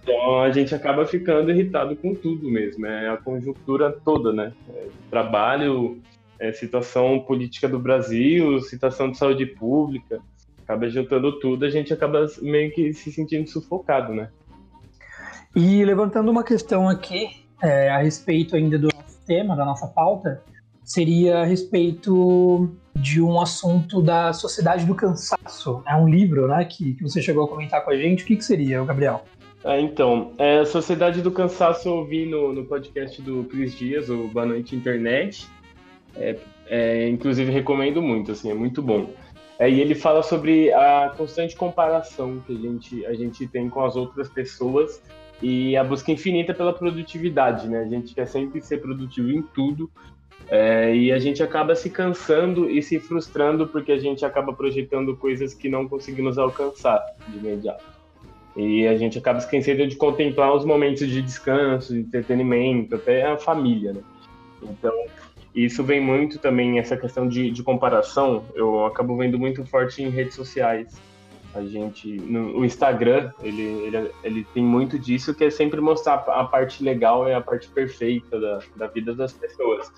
[0.01, 4.53] Então a gente acaba ficando irritado com tudo mesmo, é a conjuntura toda, né?
[4.73, 6.01] É, trabalho,
[6.39, 10.21] é, situação política do Brasil, situação de saúde pública,
[10.63, 14.29] acaba juntando tudo, a gente acaba meio que se sentindo sufocado, né?
[15.53, 20.41] E levantando uma questão aqui é, a respeito ainda do nosso tema, da nossa pauta,
[20.83, 25.83] seria a respeito de um assunto da Sociedade do Cansaço.
[25.87, 28.23] É um livro, né, que, que você chegou a comentar com a gente.
[28.23, 29.23] O que, que seria, Gabriel?
[29.63, 34.27] É, então, é, Sociedade do Cansaço eu ouvi no, no podcast do Cris Dias, o
[34.27, 35.47] Boa Noite Internet.
[36.15, 39.09] É, é, inclusive recomendo muito, assim, é muito bom.
[39.57, 43.83] É, e ele fala sobre a constante comparação que a gente, a gente tem com
[43.83, 45.01] as outras pessoas
[45.41, 47.81] e a busca infinita pela produtividade, né?
[47.81, 49.89] A gente quer sempre ser produtivo em tudo,
[50.49, 55.15] é, e a gente acaba se cansando e se frustrando porque a gente acaba projetando
[55.15, 57.83] coisas que não conseguimos alcançar de imediato.
[58.55, 63.37] E a gente acaba esquecendo de contemplar os momentos de descanso, de entretenimento, até a
[63.37, 64.01] família, né?
[64.61, 64.93] Então,
[65.55, 70.09] isso vem muito também, essa questão de, de comparação, eu acabo vendo muito forte em
[70.09, 71.01] redes sociais.
[71.55, 76.15] A gente, no, o Instagram, ele, ele, ele tem muito disso, que é sempre mostrar
[76.27, 79.91] a parte legal e a parte perfeita da, da vida das pessoas.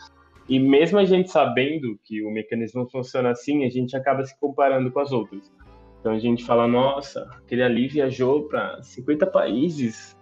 [0.47, 4.91] E mesmo a gente sabendo que o mecanismo funciona assim, a gente acaba se comparando
[4.91, 5.52] com as outras.
[6.00, 10.15] Então a gente fala, nossa, aquele ali viajou para 50 países.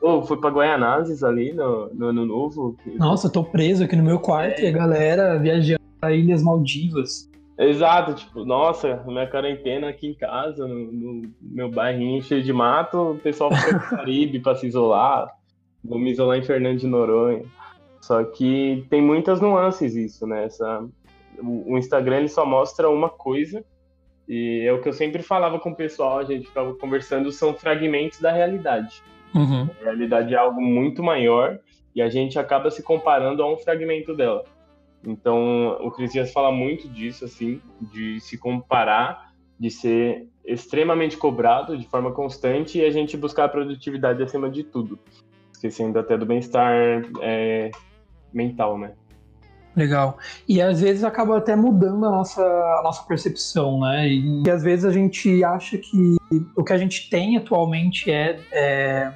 [0.00, 2.76] Ou foi para Guaianazes ali no, no Ano Novo.
[2.98, 4.64] Nossa, tô preso aqui no meu quarto é...
[4.64, 7.30] e a galera viajando para Ilhas Maldivas.
[7.56, 13.12] Exato, tipo, nossa, minha quarentena aqui em casa, no, no meu bairrinho cheio de mato,
[13.12, 15.32] o pessoal foi pro Caribe para se isolar.
[15.84, 17.44] Vou me isolar em Fernando de Noronha.
[18.04, 20.44] Só que tem muitas nuances isso, né?
[20.44, 20.86] Essa,
[21.38, 23.64] o, Instagram ele só mostra uma coisa
[24.28, 27.54] e é o que eu sempre falava com o pessoal, a gente ficava conversando, são
[27.54, 29.02] fragmentos da realidade.
[29.34, 29.70] Uhum.
[29.80, 31.58] A realidade é algo muito maior
[31.94, 34.44] e a gente acaba se comparando a um fragmento dela.
[35.06, 41.78] Então, o Cris Dias fala muito disso, assim, de se comparar, de ser extremamente cobrado
[41.78, 44.98] de forma constante e a gente buscar a produtividade acima de tudo,
[45.50, 46.70] esquecendo até do bem-estar
[47.22, 47.70] é,
[48.34, 48.92] mental, né?
[49.76, 50.18] Legal.
[50.48, 54.08] E às vezes acaba até mudando a nossa, a nossa percepção, né?
[54.08, 56.16] E, e às vezes a gente acha que
[56.56, 59.12] o que a gente tem atualmente é, é,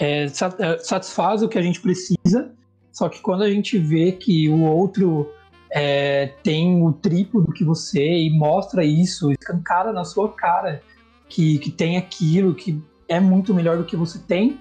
[0.00, 2.52] é, é satisfaz o que a gente precisa,
[2.92, 5.32] só que quando a gente vê que o outro
[5.70, 10.82] é, tem o triplo do que você e mostra isso, escancara na sua cara
[11.28, 14.60] que, que tem aquilo, que é muito melhor do que você tem,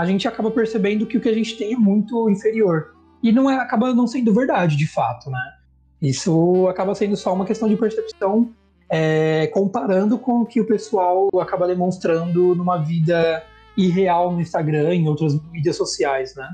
[0.00, 2.94] a gente acaba percebendo que o que a gente tem é muito inferior.
[3.22, 5.52] E não é, acaba não sendo verdade, de fato, né?
[6.00, 8.50] Isso acaba sendo só uma questão de percepção,
[8.88, 13.44] é, comparando com o que o pessoal acaba demonstrando numa vida
[13.76, 16.48] irreal no Instagram, em outras mídias sociais, né?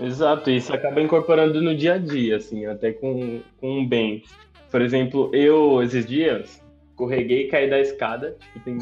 [0.00, 4.24] Exato, isso acaba incorporando no dia a dia, assim, até com, com bem.
[4.68, 6.60] Por exemplo, eu, esses dias,
[6.96, 8.78] correguei e caí da escada, tipo, tem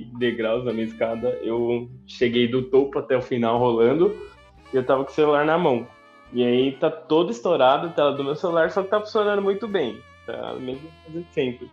[0.00, 4.16] degraus na minha escada, eu cheguei do topo até o final rolando,
[4.72, 5.86] e eu tava com o celular na mão.
[6.32, 9.68] E aí tá todo estourado a tela do meu celular, só que tá funcionando muito
[9.68, 10.88] bem, tá mesmo
[11.30, 11.70] sempre.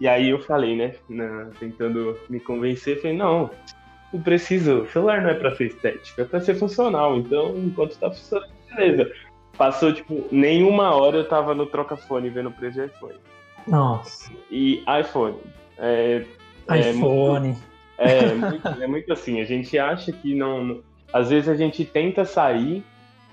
[0.00, 3.50] E aí eu falei, né, na, tentando me convencer, falei, não,
[4.12, 4.82] não preciso.
[4.82, 7.16] O celular não é para ser estético, é para ser funcional.
[7.16, 9.12] Então, enquanto tá funcionando, beleza.
[9.56, 13.18] Passou, tipo, nenhuma hora eu tava no troca-fone vendo o preço de iPhone.
[13.66, 14.32] Nossa.
[14.50, 15.36] E iPhone.
[15.76, 16.24] É,
[16.76, 17.56] iPhone.
[17.98, 20.80] É muito, é, muito, é muito assim, a gente acha que não, não.
[21.12, 22.84] Às vezes a gente tenta sair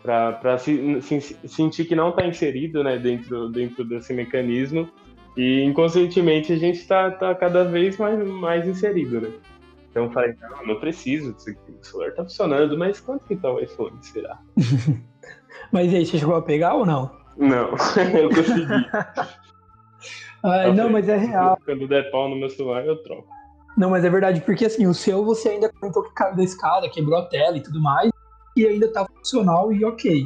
[0.01, 4.87] para se, se, sentir que não está inserido né, dentro, dentro desse mecanismo
[5.35, 9.29] e inconscientemente a gente está tá cada vez mais, mais inserido, né?
[9.89, 11.71] Então eu falei, não, não preciso disso aqui.
[11.71, 14.37] O celular tá funcionando, mas quanto que tá o iPhone, será?
[15.71, 17.11] mas aí, você chegou a pegar ou não?
[17.37, 17.69] Não,
[18.13, 18.65] eu consegui.
[20.45, 21.57] Ah, não, mas é real.
[21.63, 23.27] Quando der pau no meu celular, eu troco.
[23.77, 26.89] Não, mas é verdade, porque assim, o seu você ainda comentou que caiu da escada,
[26.89, 28.09] quebrou a tela e tudo mais,
[28.55, 30.25] e ainda tá funcional e ok.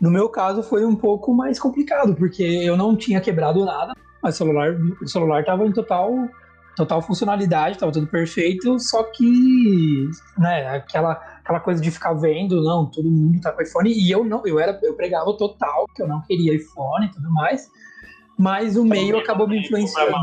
[0.00, 4.34] No meu caso foi um pouco mais complicado, porque eu não tinha quebrado nada, mas
[4.34, 6.12] o celular, o celular tava em total
[6.78, 10.08] total funcionalidade, estava tudo perfeito, só que,
[10.38, 11.12] né, aquela,
[11.42, 14.60] aquela coisa de ficar vendo, não, todo mundo tá com iPhone, e eu não, eu
[14.60, 17.68] era, eu pregava total que eu não queria iPhone e tudo mais,
[18.38, 20.14] mas o meio acabou me influenciando.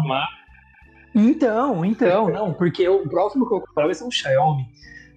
[1.13, 4.66] Então, então, não, porque o próximo que eu comprava vai ser um Xiaomi.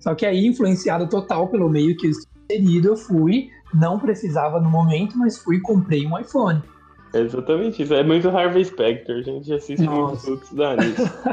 [0.00, 4.70] Só que aí, influenciado total pelo meio que eu inserido, eu fui, não precisava no
[4.70, 6.62] momento, mas fui e comprei um iPhone.
[7.12, 7.94] É exatamente isso.
[7.94, 9.16] É muito Harvey Specter.
[9.16, 10.76] A gente assiste muitos outros da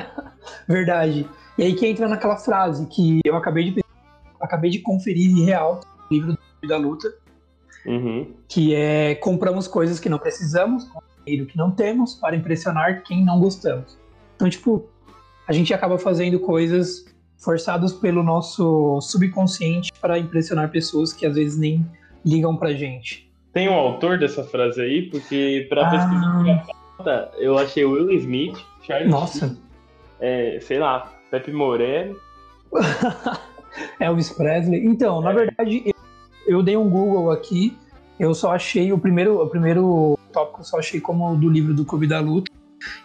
[0.68, 1.28] Verdade.
[1.58, 3.86] E aí que entra naquela frase que eu acabei de
[4.40, 6.38] acabei de conferir em real no livro
[6.68, 7.14] da luta.
[7.86, 8.34] Uhum.
[8.48, 10.90] Que é compramos coisas que não precisamos,
[11.26, 13.98] dinheiro que não temos, para impressionar quem não gostamos.
[14.36, 14.88] Então, tipo,
[15.48, 17.06] a gente acaba fazendo coisas
[17.38, 21.86] forçados pelo nosso subconsciente para impressionar pessoas que às vezes nem
[22.26, 23.30] ligam pra gente.
[23.54, 25.92] Tem um autor dessa frase aí, porque para ah.
[25.92, 26.76] pesquisar
[27.38, 29.58] eu achei Will Smith, Charlie Nossa.
[30.20, 32.16] é, sei lá, Pepe Moreno.
[34.00, 34.86] Elvis Presley.
[34.86, 35.24] Então, é.
[35.24, 35.94] na verdade, eu,
[36.48, 37.78] eu, dei um Google aqui,
[38.20, 42.06] eu só achei o primeiro, o primeiro tópico, só achei como do livro do Clube
[42.06, 42.52] da Luta.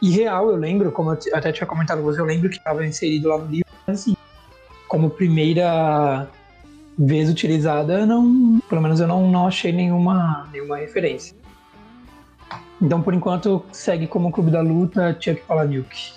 [0.03, 2.85] E real, eu lembro, como eu até tinha comentado com você, eu lembro que estava
[2.85, 4.17] inserido lá no livro, assim,
[4.89, 6.29] como primeira
[6.99, 11.35] vez utilizada, não, pelo menos eu não, não achei nenhuma, nenhuma referência.
[12.83, 16.13] Então, por enquanto, segue como Clube da Luta, Chuck Palahniuk.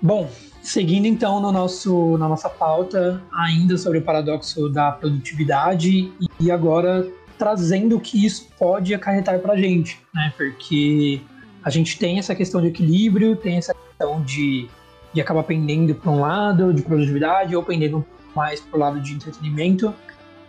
[0.00, 0.28] Bom,
[0.60, 7.06] seguindo então no nosso, na nossa pauta, ainda sobre o paradoxo da produtividade e agora
[7.42, 10.32] trazendo o que isso pode acarretar para a gente, né?
[10.36, 11.20] Porque
[11.64, 14.68] a gente tem essa questão de equilíbrio, tem essa questão de,
[15.12, 19.92] de acabar pendendo para um lado de produtividade ou pendendo mais pro lado de entretenimento,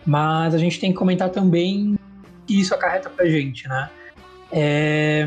[0.06, 1.98] mas a gente tem que comentar também
[2.46, 3.90] que isso acarreta pra gente, né?
[4.52, 5.26] É...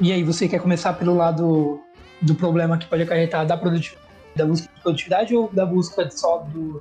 [0.00, 1.80] E aí, você quer começar pelo lado
[2.22, 4.06] do problema que pode acarretar da produtividade,
[4.36, 6.80] da busca de produtividade ou da busca só do,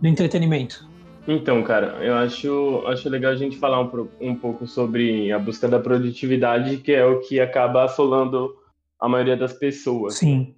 [0.00, 0.91] do entretenimento?
[1.26, 5.68] Então, cara, eu acho, acho legal a gente falar um, um pouco sobre a busca
[5.68, 8.56] da produtividade, que é o que acaba assolando
[8.98, 10.14] a maioria das pessoas.
[10.14, 10.54] Sim.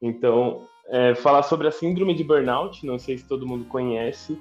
[0.00, 4.38] Então, é, falar sobre a síndrome de burnout, não sei se todo mundo conhece,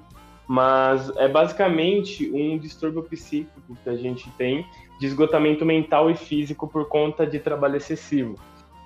[0.48, 4.66] mas é basicamente um distúrbio psíquico que a gente tem
[5.00, 8.36] de esgotamento mental e físico por conta de trabalho excessivo.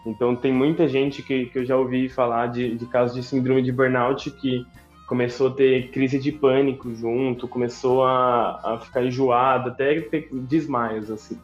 [0.06, 3.62] Então, tem muita gente que, que eu já ouvi falar de, de casos de síndrome
[3.62, 4.66] de burnout que
[5.10, 11.10] começou a ter crise de pânico junto, começou a, a ficar enjoado, até ter desmaios,
[11.10, 11.36] assim.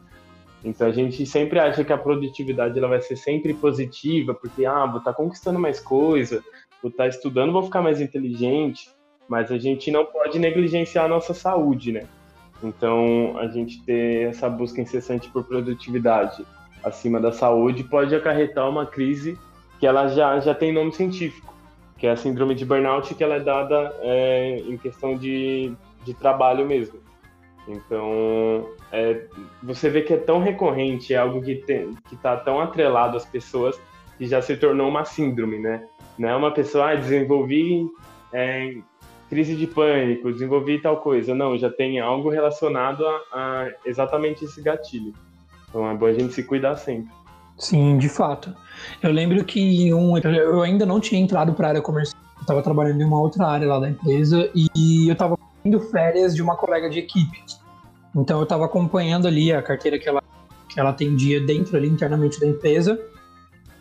[0.63, 4.85] Então a gente sempre acha que a produtividade ela vai ser sempre positiva, porque ah,
[4.85, 6.43] vou estar tá conquistando mais coisa,
[6.79, 8.87] vou estar tá estudando, vou ficar mais inteligente,
[9.27, 12.05] mas a gente não pode negligenciar a nossa saúde, né?
[12.63, 16.45] Então a gente ter essa busca incessante por produtividade
[16.83, 19.35] acima da saúde pode acarretar uma crise
[19.79, 21.54] que ela já, já tem nome científico,
[21.97, 25.71] que é a síndrome de burnout, que ela é dada é, em questão de,
[26.03, 26.99] de trabalho mesmo.
[27.67, 29.25] Então, é,
[29.63, 31.63] você vê que é tão recorrente, é algo que
[32.11, 33.79] está tão atrelado às pessoas
[34.17, 35.83] que já se tornou uma síndrome, né?
[36.17, 37.87] Não é uma pessoa, ah, desenvolvi
[38.31, 38.75] é,
[39.29, 41.33] crise de pânico, desenvolvi tal coisa.
[41.33, 45.13] Não, já tem algo relacionado a, a exatamente esse gatilho.
[45.67, 47.11] Então é bom a gente se cuidar sempre.
[47.57, 48.53] Sim, de fato.
[49.01, 52.61] Eu lembro que um, eu ainda não tinha entrado para a área comercial, eu estava
[52.61, 56.55] trabalhando em uma outra área lá da empresa e eu estava indo férias de uma
[56.55, 57.43] colega de equipe.
[58.15, 60.21] Então eu estava acompanhando ali a carteira que ela,
[60.69, 62.99] que ela atendia dentro ali internamente da empresa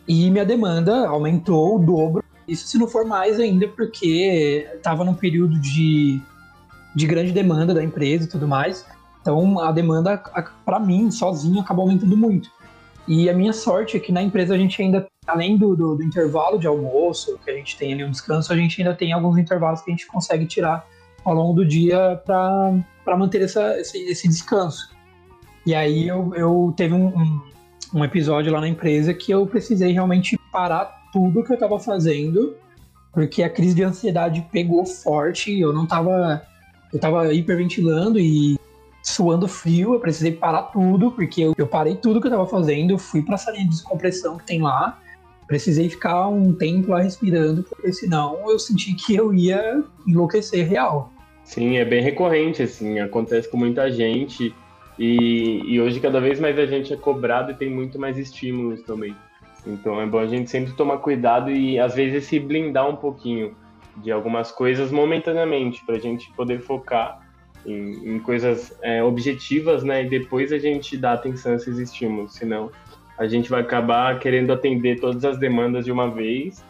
[0.06, 2.24] e minha demanda aumentou o dobro.
[2.46, 6.20] Isso se não for mais ainda, porque estava num período de,
[6.94, 8.86] de grande demanda da empresa e tudo mais.
[9.20, 10.22] Então a demanda,
[10.64, 12.50] para mim, sozinho, acabou aumentando muito.
[13.06, 16.02] E a minha sorte é que na empresa a gente ainda, além do, do, do,
[16.02, 19.36] intervalo de almoço, que a gente tem ali um descanso, a gente ainda tem alguns
[19.36, 20.86] intervalos que a gente consegue tirar
[21.24, 24.94] ao longo do dia para manter essa, esse, esse, descanso.
[25.66, 27.42] E aí eu, eu teve um, um,
[27.94, 32.56] um, episódio lá na empresa que eu precisei realmente parar tudo que eu estava fazendo,
[33.12, 36.42] porque a crise de ansiedade pegou forte, eu não estava
[36.92, 38.56] eu tava hiperventilando e
[39.04, 42.98] suando frio, eu precisei parar tudo, porque eu, eu parei tudo que eu tava fazendo,
[42.98, 44.98] fui pra salinha de descompressão que tem lá,
[45.46, 51.12] precisei ficar um tempo lá respirando, porque senão eu senti que eu ia enlouquecer real.
[51.44, 54.54] Sim, é bem recorrente, assim, acontece com muita gente,
[54.98, 58.82] e, e hoje cada vez mais a gente é cobrado e tem muito mais estímulos
[58.82, 59.14] também.
[59.66, 63.54] Então é bom a gente sempre tomar cuidado e às vezes se blindar um pouquinho
[63.98, 67.23] de algumas coisas momentaneamente, para a gente poder focar
[67.66, 70.04] em, em coisas é, objetivas, né?
[70.04, 72.70] E depois a gente dá atenção a esses estímulos, senão
[73.16, 76.64] a gente vai acabar querendo atender todas as demandas de uma vez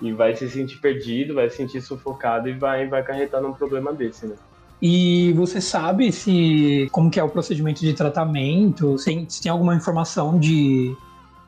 [0.00, 3.92] e vai se sentir perdido, vai se sentir sufocado e vai, vai acarretar num problema
[3.92, 4.34] desse, né?
[4.82, 8.96] E você sabe se como que é o procedimento de tratamento?
[8.96, 10.96] Se, se tem alguma informação de,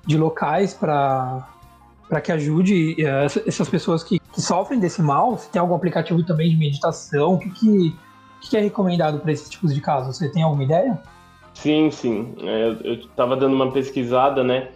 [0.06, 1.48] de locais para
[2.08, 5.38] para que ajude uh, essas pessoas que, que, sofrem desse mal?
[5.38, 7.32] Se tem algum aplicativo também de meditação?
[7.32, 7.96] O que, que
[8.42, 10.16] o que é recomendado para esses tipos de casos?
[10.16, 11.00] Você tem alguma ideia?
[11.54, 12.34] Sim, sim.
[12.40, 14.68] É, eu estava dando uma pesquisada, né?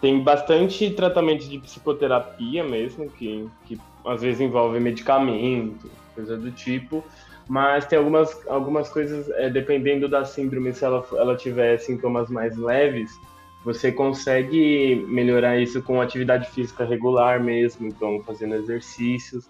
[0.00, 7.02] Tem bastante tratamento de psicoterapia mesmo, que, que às vezes envolve medicamento, coisa do tipo.
[7.48, 12.56] Mas tem algumas, algumas coisas, é, dependendo da síndrome, se ela, ela tiver sintomas mais
[12.56, 13.18] leves,
[13.64, 19.48] você consegue melhorar isso com atividade física regular mesmo, então fazendo exercícios.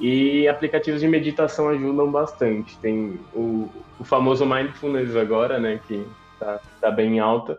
[0.00, 2.76] E aplicativos de meditação ajudam bastante.
[2.78, 3.68] Tem o,
[3.98, 7.58] o famoso Mindfulness agora, né, que está tá bem alta.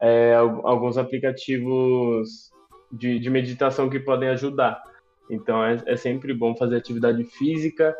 [0.00, 2.50] É, alguns aplicativos
[2.90, 4.82] de, de, meditação que podem ajudar.
[5.30, 7.94] Então é, é sempre bom fazer atividade física,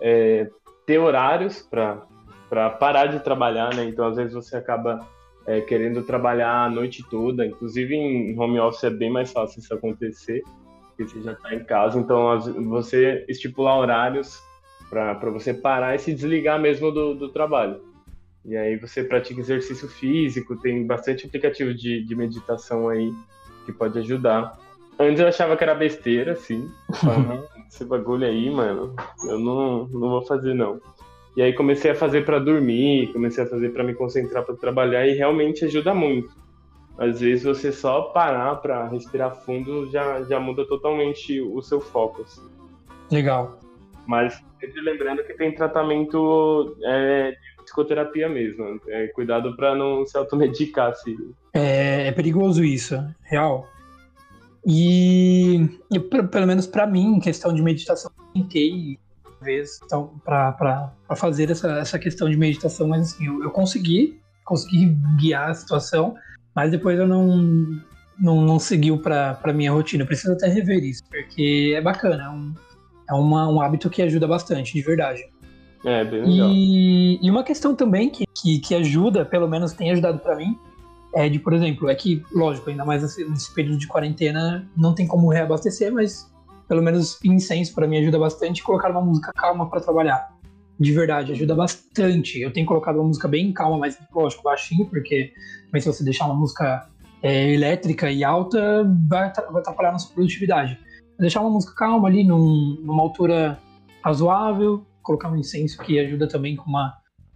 [0.00, 0.48] é,
[0.86, 3.84] ter horários para parar de trabalhar, né?
[3.84, 5.06] Então às vezes você acaba
[5.46, 9.74] é, querendo trabalhar a noite toda, inclusive em home office é bem mais fácil isso
[9.74, 10.42] acontecer
[11.00, 12.38] porque você já está em casa, então
[12.68, 14.42] você estipular horários
[14.88, 17.80] para você parar e se desligar mesmo do, do trabalho.
[18.44, 23.12] E aí você pratica exercício físico, tem bastante aplicativo de, de meditação aí
[23.64, 24.58] que pode ajudar.
[24.98, 26.68] Antes eu achava que era besteira, assim.
[27.68, 28.94] esse bagulho aí, mano,
[29.24, 30.80] eu não, não vou fazer não.
[31.36, 35.06] E aí comecei a fazer para dormir, comecei a fazer para me concentrar para trabalhar
[35.06, 36.30] e realmente ajuda muito
[36.98, 42.22] às vezes você só parar para respirar fundo já, já muda totalmente o seu foco.
[42.22, 42.42] Assim.
[43.10, 43.58] Legal.
[44.06, 48.80] Mas sempre lembrando que tem tratamento é, de psicoterapia mesmo.
[48.88, 50.90] É, cuidado para não se automedicar.
[50.90, 51.16] Assim.
[51.54, 53.66] É, é perigoso isso, real.
[54.66, 58.98] E, e pelo menos para mim, em questão de meditação, tentei
[59.40, 64.96] vez então, para fazer essa, essa questão de meditação, mas assim, eu, eu consegui, consegui
[65.18, 66.14] guiar a situação,
[66.54, 67.26] mas depois eu não,
[68.18, 70.02] não, não seguiu para minha rotina.
[70.02, 72.54] Eu preciso até rever isso, porque é bacana, é, um,
[73.08, 75.24] é uma, um hábito que ajuda bastante, de verdade.
[75.84, 76.50] É, bem legal.
[76.50, 80.58] E, e uma questão também que, que, que ajuda, pelo menos tem ajudado para mim,
[81.14, 85.06] é de, por exemplo, é que, lógico, ainda mais nesse período de quarentena, não tem
[85.06, 86.30] como reabastecer, mas
[86.68, 90.28] pelo menos incenso para mim ajuda bastante colocar uma música calma para trabalhar.
[90.80, 92.40] De verdade, ajuda bastante.
[92.40, 95.30] Eu tenho colocado uma música bem calma, mas lógico, baixinho, porque
[95.70, 96.88] mas se você deixar uma música
[97.22, 100.78] é, elétrica e alta, vai, atrapalhar a nossa produtividade.
[101.18, 103.58] Deixar uma música calma ali, num, numa altura
[104.02, 106.94] razoável, colocar um incenso que ajuda também com uma,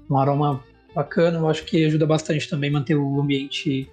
[0.08, 0.62] um aroma
[0.94, 3.90] bacana, eu acho que ajuda bastante também manter o ambiente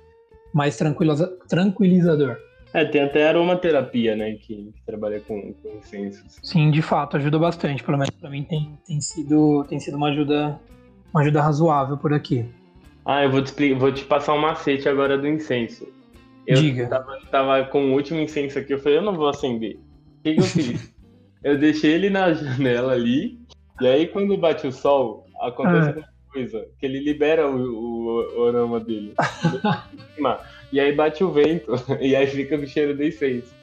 [0.53, 2.37] mais tranquiliza tranquilizador.
[2.73, 6.39] É, tem até aromaterapia, né, que, que trabalha com, com incensos.
[6.41, 7.83] Sim, de fato, ajuda bastante.
[7.83, 10.57] Pelo menos para mim tem, tem, sido, tem sido uma ajuda,
[11.13, 12.45] uma ajuda razoável por aqui.
[13.05, 15.85] Ah, eu vou te, vou te passar um macete agora do incenso.
[16.47, 16.87] Eu Diga.
[16.87, 19.75] Tava, tava com o último incenso aqui, eu falei, eu não vou acender.
[19.75, 20.93] O que, que eu fiz?
[21.43, 23.37] eu deixei ele na janela ali,
[23.81, 26.09] e aí quando bate o sol, acontece ah.
[26.31, 29.13] Coisa, que ele libera o, o, o aroma dele.
[30.71, 33.53] e aí bate o vento, e aí fica o cheiro do incenso.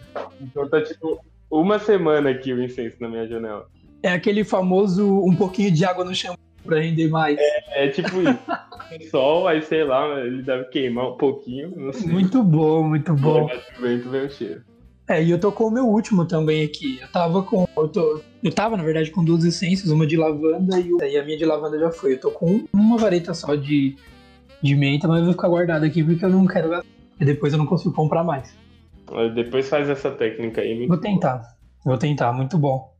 [0.41, 3.67] Então tá tipo uma semana aqui o incenso na minha janela.
[4.03, 7.39] É aquele famoso um pouquinho de água no chão pra render mais.
[7.39, 9.09] É, é tipo isso.
[9.11, 11.73] sol, aí sei lá, ele deve queimar um pouquinho.
[12.05, 13.47] Muito bom, muito bom.
[13.47, 14.63] Bate o vento, vem o cheiro.
[15.09, 16.99] É, e eu tô com o meu último também aqui.
[17.01, 17.67] Eu tava com.
[17.77, 21.25] Eu, tô, eu tava, na verdade, com duas essências, uma de lavanda e, e a
[21.25, 22.13] minha de lavanda já foi.
[22.13, 23.97] Eu tô com uma vareta só de,
[24.63, 26.87] de menta, mas eu vou ficar guardado aqui porque eu não quero gastar.
[27.19, 28.55] E depois eu não consigo comprar mais.
[29.35, 30.87] Depois faz essa técnica aí.
[30.87, 31.43] Vou tentar.
[31.85, 32.95] Vou tentar, muito bom.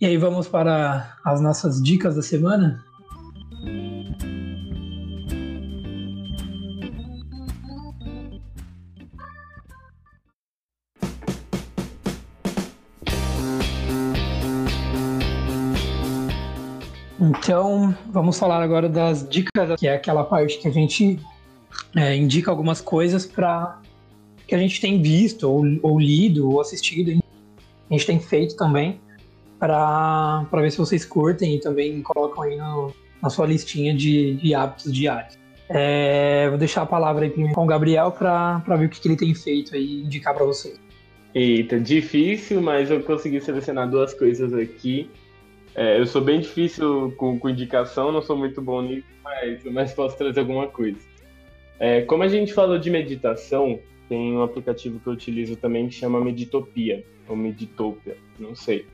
[0.00, 2.84] E aí vamos para as nossas dicas da semana?
[17.20, 21.18] Então, vamos falar agora das dicas, que é aquela parte que a gente
[21.96, 23.80] é, indica algumas coisas para
[24.46, 27.10] que a gente tem visto, ou, ou, lido, ou assistido.
[27.10, 29.00] A gente tem feito também,
[29.58, 34.54] para ver se vocês curtem e também colocam aí no, na sua listinha de, de
[34.54, 35.36] hábitos diários.
[35.68, 39.16] É, vou deixar a palavra aí com o Gabriel para ver o que, que, ele
[39.16, 40.80] tem feito e indicar para vocês.
[41.34, 45.10] Eita, difícil, mas eu consegui selecionar duas coisas aqui
[45.78, 49.92] é, eu sou bem difícil com, com, indicação, não sou muito bom nisso, mas, mas
[49.92, 50.98] posso trazer alguma coisa.
[51.78, 55.94] É, como a gente falou de meditação, tem um aplicativo que eu utilizo também que
[55.94, 58.86] chama Meditopia, ou Meditopia, não sei.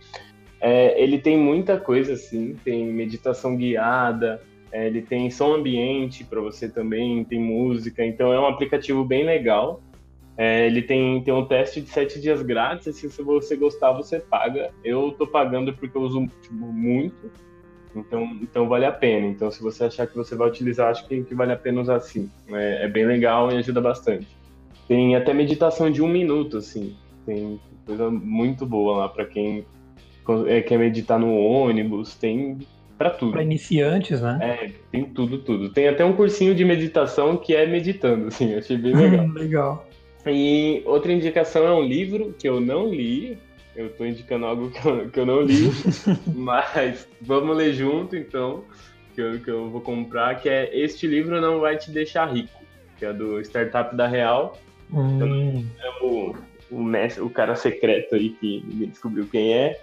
[0.61, 6.43] É, ele tem muita coisa assim, tem meditação guiada, é, ele tem som ambiente para
[6.43, 9.83] você também, tem música, então é um aplicativo bem legal.
[10.37, 14.19] É, ele tem, tem um teste de sete dias grátis, e se você gostar, você
[14.19, 14.71] paga.
[14.83, 17.31] Eu tô pagando porque eu uso tipo, muito,
[17.95, 19.27] então, então vale a pena.
[19.27, 22.01] Então, se você achar que você vai utilizar, acho que, que vale a pena usar
[22.01, 22.29] sim.
[22.51, 24.27] É, é, bem legal e ajuda bastante.
[24.89, 26.97] Tem até meditação de um minuto, assim.
[27.25, 29.65] Tem coisa muito boa lá para quem
[30.47, 32.59] é, quer meditar no ônibus, tem
[32.99, 33.33] para tudo.
[33.33, 34.39] Para iniciantes, né?
[34.41, 35.71] É, tem tudo, tudo.
[35.71, 39.27] Tem até um cursinho de meditação que é meditando, assim, achei bem legal.
[39.35, 39.87] legal.
[40.27, 43.39] E outra indicação é um livro que eu não li.
[43.77, 45.69] Eu estou indicando algo que eu, que eu não li,
[46.33, 48.65] mas vamos ler junto então,
[49.15, 52.63] que eu, que eu vou comprar, que é Este Livro Não Vai Te Deixar Rico,
[52.97, 54.57] que é do Startup da Real.
[54.93, 55.67] Hum.
[55.81, 56.37] É o,
[56.71, 59.81] o, mestre, o cara secreto aí que ninguém descobriu quem é.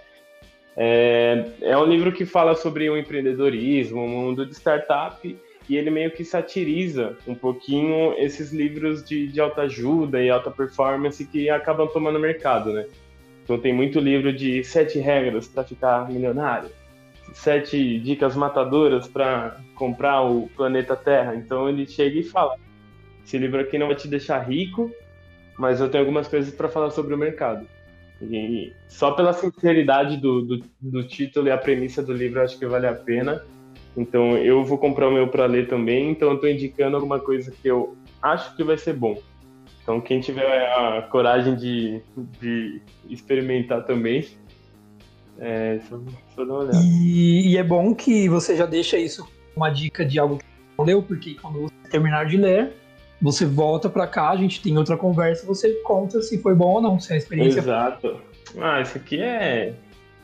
[0.74, 1.44] é.
[1.60, 5.36] É um livro que fala sobre o empreendedorismo, o mundo de startup
[5.68, 10.50] e ele meio que satiriza um pouquinho esses livros de, de alta ajuda e alta
[10.50, 12.86] performance que acabam tomando mercado, né?
[13.44, 16.70] Então tem muito livro de sete regras para ficar milionário,
[17.32, 21.34] sete dicas matadoras para comprar o planeta Terra.
[21.34, 22.56] Então ele chega e fala:
[23.24, 24.90] esse livro aqui não vai te deixar rico,
[25.58, 27.66] mas eu tenho algumas coisas para falar sobre o mercado.
[28.20, 32.66] E só pela sinceridade do, do, do título e a premissa do livro, acho que
[32.66, 33.44] vale a pena.
[33.96, 37.50] Então eu vou comprar o meu para ler também, então eu tô indicando alguma coisa
[37.50, 39.16] que eu acho que vai ser bom.
[39.82, 42.00] Então quem tiver a coragem de,
[42.40, 44.26] de experimentar também,
[45.38, 46.00] é só,
[46.34, 46.78] só dar uma olhada.
[46.84, 50.44] E, e, é bom que você já deixa isso uma dica de algo que
[50.78, 52.72] não leu, porque quando você terminar de ler,
[53.20, 56.80] você volta para cá, a gente tem outra conversa, você conta se foi bom ou
[56.80, 58.20] não, se a experiência Exato.
[58.58, 59.74] Ah, isso aqui é.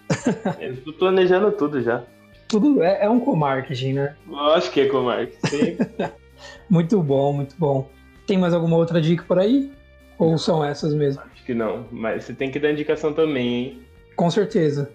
[0.60, 2.02] eu tô planejando tudo já
[2.48, 4.16] tudo é, é um co-marketing, né?
[4.54, 5.76] Acho que é co-marketing.
[6.68, 7.88] muito bom, muito bom.
[8.26, 9.70] Tem mais alguma outra dica por aí?
[10.18, 11.22] Ou são essas mesmo?
[11.32, 13.82] Acho que não, mas você tem que dar indicação também, hein?
[14.16, 14.90] Com certeza.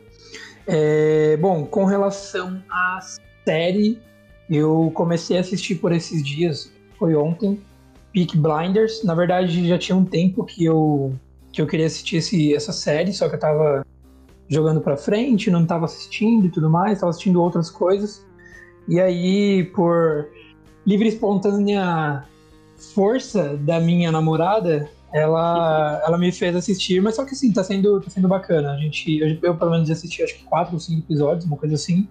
[0.67, 2.99] É, bom, com relação à
[3.45, 4.01] série,
[4.49, 7.61] eu comecei a assistir por esses dias, foi ontem,
[8.13, 9.03] Peak Blinders.
[9.03, 11.13] Na verdade, já tinha um tempo que eu,
[11.51, 13.85] que eu queria assistir esse, essa série, só que eu tava
[14.47, 18.25] jogando para frente, não estava assistindo e tudo mais, estava assistindo outras coisas.
[18.87, 20.27] E aí, por
[20.85, 22.25] livre e espontânea
[22.93, 28.01] força da minha namorada, ela, ela me fez assistir, mas só que assim, tá sendo,
[28.01, 28.73] tá sendo bacana.
[28.73, 31.75] A gente, eu, eu pelo menos assisti acho que quatro ou cinco episódios, uma coisa
[31.75, 32.07] assim.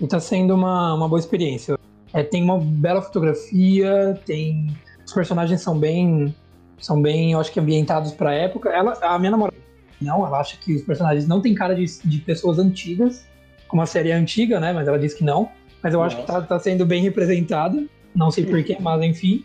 [0.00, 1.78] E tá sendo uma, uma boa experiência.
[2.12, 4.76] É, tem uma bela fotografia, tem.
[5.04, 6.34] Os personagens são bem.
[6.78, 8.68] São bem, eu acho que ambientados pra época.
[8.68, 9.65] Ela, a minha namorada
[10.00, 13.26] não, ela acha que os personagens não têm cara de, de pessoas antigas,
[13.68, 14.72] como a série é antiga, né?
[14.72, 15.50] Mas ela diz que não.
[15.82, 16.16] Mas eu Nossa.
[16.16, 17.84] acho que tá, tá sendo bem representada.
[18.14, 19.44] Não sei porquê, mas enfim.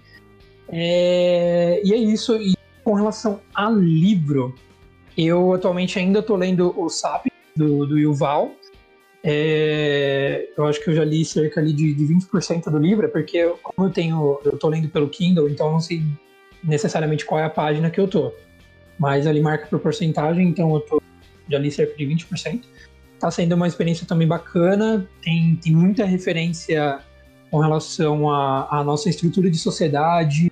[0.69, 2.35] É, e é isso.
[2.37, 4.55] E com relação a livro,
[5.17, 8.51] eu atualmente ainda estou lendo o SAP do, do Yuval.
[9.23, 13.09] É, eu acho que eu já li cerca ali de, de 20% do livro, é
[13.09, 16.01] porque como eu tenho, eu tô lendo pelo Kindle, então eu não sei
[16.63, 18.33] necessariamente qual é a página que eu tô.
[18.97, 21.01] Mas ali marca por porcentagem, então eu tô,
[21.49, 22.61] já li cerca de 20%.
[23.19, 26.99] Tá sendo uma experiência também bacana, tem, tem muita referência
[27.51, 30.51] com relação à nossa estrutura de sociedade,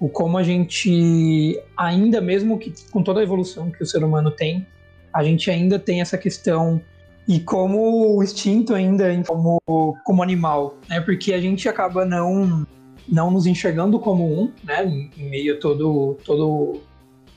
[0.00, 4.30] o como a gente, ainda mesmo que com toda a evolução que o ser humano
[4.30, 4.66] tem,
[5.12, 6.82] a gente ainda tem essa questão
[7.26, 9.60] e como o instinto ainda como,
[10.04, 11.00] como animal, né?
[11.00, 12.66] Porque a gente acaba não
[13.06, 14.84] não nos enxergando como um, né?
[15.16, 16.80] Em meio a todo todo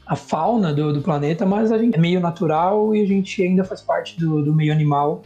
[0.08, 3.64] a fauna do, do planeta, mas a gente é meio natural e a gente ainda
[3.64, 5.22] faz parte do, do meio animal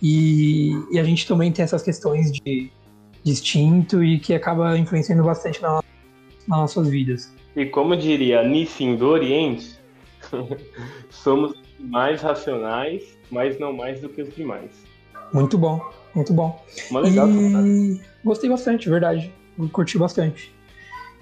[0.00, 2.70] e, e, a gente também tem essas questões de,
[3.22, 5.82] de instinto e que acaba influenciando bastante na
[6.48, 7.32] nas nossas vidas.
[7.54, 9.78] E como diria Nissim do Oriente,
[11.10, 14.70] somos mais racionais, mas não mais do que os demais.
[15.32, 15.80] Muito bom,
[16.14, 16.62] muito bom.
[16.90, 18.00] Uma legal, e...
[18.24, 19.32] Gostei bastante, verdade.
[19.72, 20.52] Curti bastante.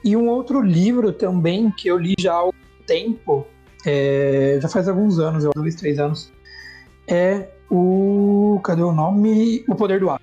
[0.04, 2.50] E um outro livro também que eu li já há
[2.90, 3.46] tempo,
[3.86, 4.58] é...
[4.60, 6.32] já faz alguns anos, dois, três anos,
[7.06, 8.60] é o.
[8.64, 9.64] Cadê o nome?
[9.68, 10.20] O Poder do Ar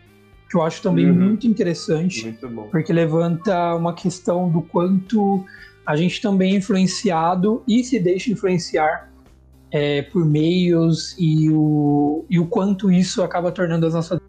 [0.50, 1.14] que eu acho também uhum.
[1.14, 5.44] muito interessante, muito porque levanta uma questão do quanto
[5.86, 9.12] a gente também é influenciado e se deixa influenciar
[9.72, 14.20] é, por meios e o, e o quanto isso acaba tornando as nossas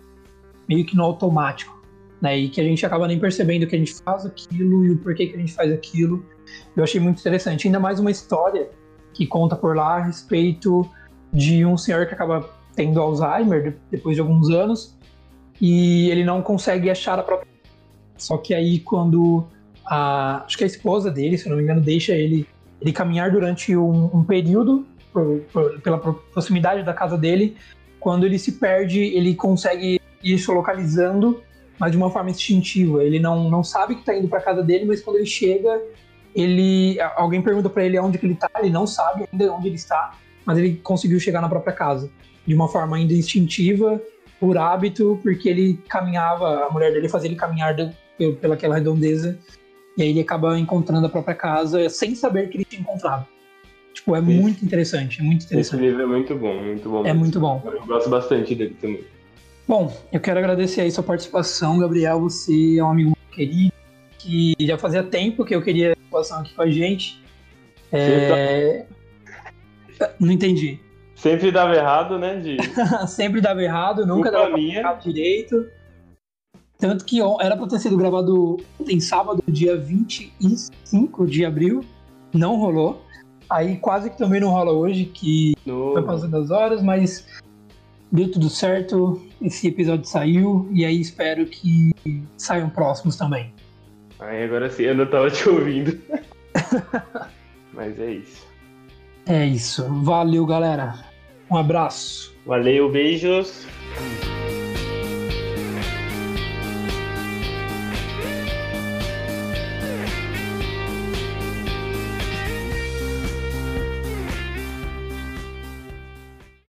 [0.69, 1.81] meio que no automático,
[2.21, 2.37] né?
[2.39, 5.27] E que a gente acaba nem percebendo que a gente faz aquilo e o porquê
[5.27, 6.25] que a gente faz aquilo.
[6.77, 7.67] Eu achei muito interessante.
[7.67, 8.69] Ainda mais uma história
[9.13, 10.89] que conta por lá a respeito
[11.33, 14.97] de um senhor que acaba tendo Alzheimer depois de alguns anos
[15.61, 17.49] e ele não consegue achar a própria.
[18.17, 19.45] Só que aí quando
[19.85, 22.47] a, acho que a esposa dele, se não me engano, deixa ele,
[22.81, 27.57] ele caminhar durante um, um período por, por, pela proximidade da casa dele,
[27.99, 31.43] quando ele se perde, ele consegue ir se localizando,
[31.79, 33.03] mas de uma forma instintiva.
[33.03, 35.81] Ele não, não sabe que está indo para casa dele, mas quando ele chega,
[36.41, 39.77] ele alguém pergunta para ele onde que ele está, ele não sabe ainda onde ele
[39.77, 40.13] está,
[40.45, 42.11] mas ele conseguiu chegar na própria casa
[42.47, 44.01] de uma forma ainda instintiva
[44.41, 47.93] por hábito, porque ele caminhava, a mulher dele fazia ele caminhar de,
[48.41, 49.39] pelaquela redondeza,
[49.97, 53.27] e aí ele acaba encontrando a própria casa sem saber que ele tinha encontrado.
[53.93, 55.75] Tipo, é Esse, muito interessante, é muito interessante.
[55.75, 57.05] Esse livro é muito bom, muito bom.
[57.05, 57.61] É muito bom.
[57.65, 59.05] Eu gosto bastante dele também.
[59.67, 62.21] Bom, eu quero agradecer aí sua participação, Gabriel.
[62.21, 63.73] Você é um amigo querido,
[64.19, 67.23] que já fazia tempo que eu queria participação aqui com a gente.
[67.93, 68.87] É...
[70.19, 70.81] Não entendi.
[71.15, 72.37] Sempre dava errado, né?
[72.37, 72.57] De...
[73.09, 74.93] Sempre dava errado, nunca Culpa dava minha.
[74.95, 75.67] direito.
[76.79, 81.85] Tanto que era para ter sido gravado em sábado, dia 25 de abril.
[82.33, 83.03] Não rolou.
[83.51, 85.93] Aí quase que também não rola hoje, que no.
[85.95, 87.27] foi passando as horas, mas
[88.13, 89.21] deu tudo certo.
[89.43, 91.91] Esse episódio saiu e aí espero que
[92.37, 93.53] saiam próximos também.
[94.21, 95.99] Aí agora sim, eu não tava te ouvindo.
[97.73, 98.47] mas é isso.
[99.27, 99.85] É isso.
[100.03, 100.95] Valeu, galera.
[101.51, 102.35] Um abraço.
[102.45, 103.67] Valeu, beijos.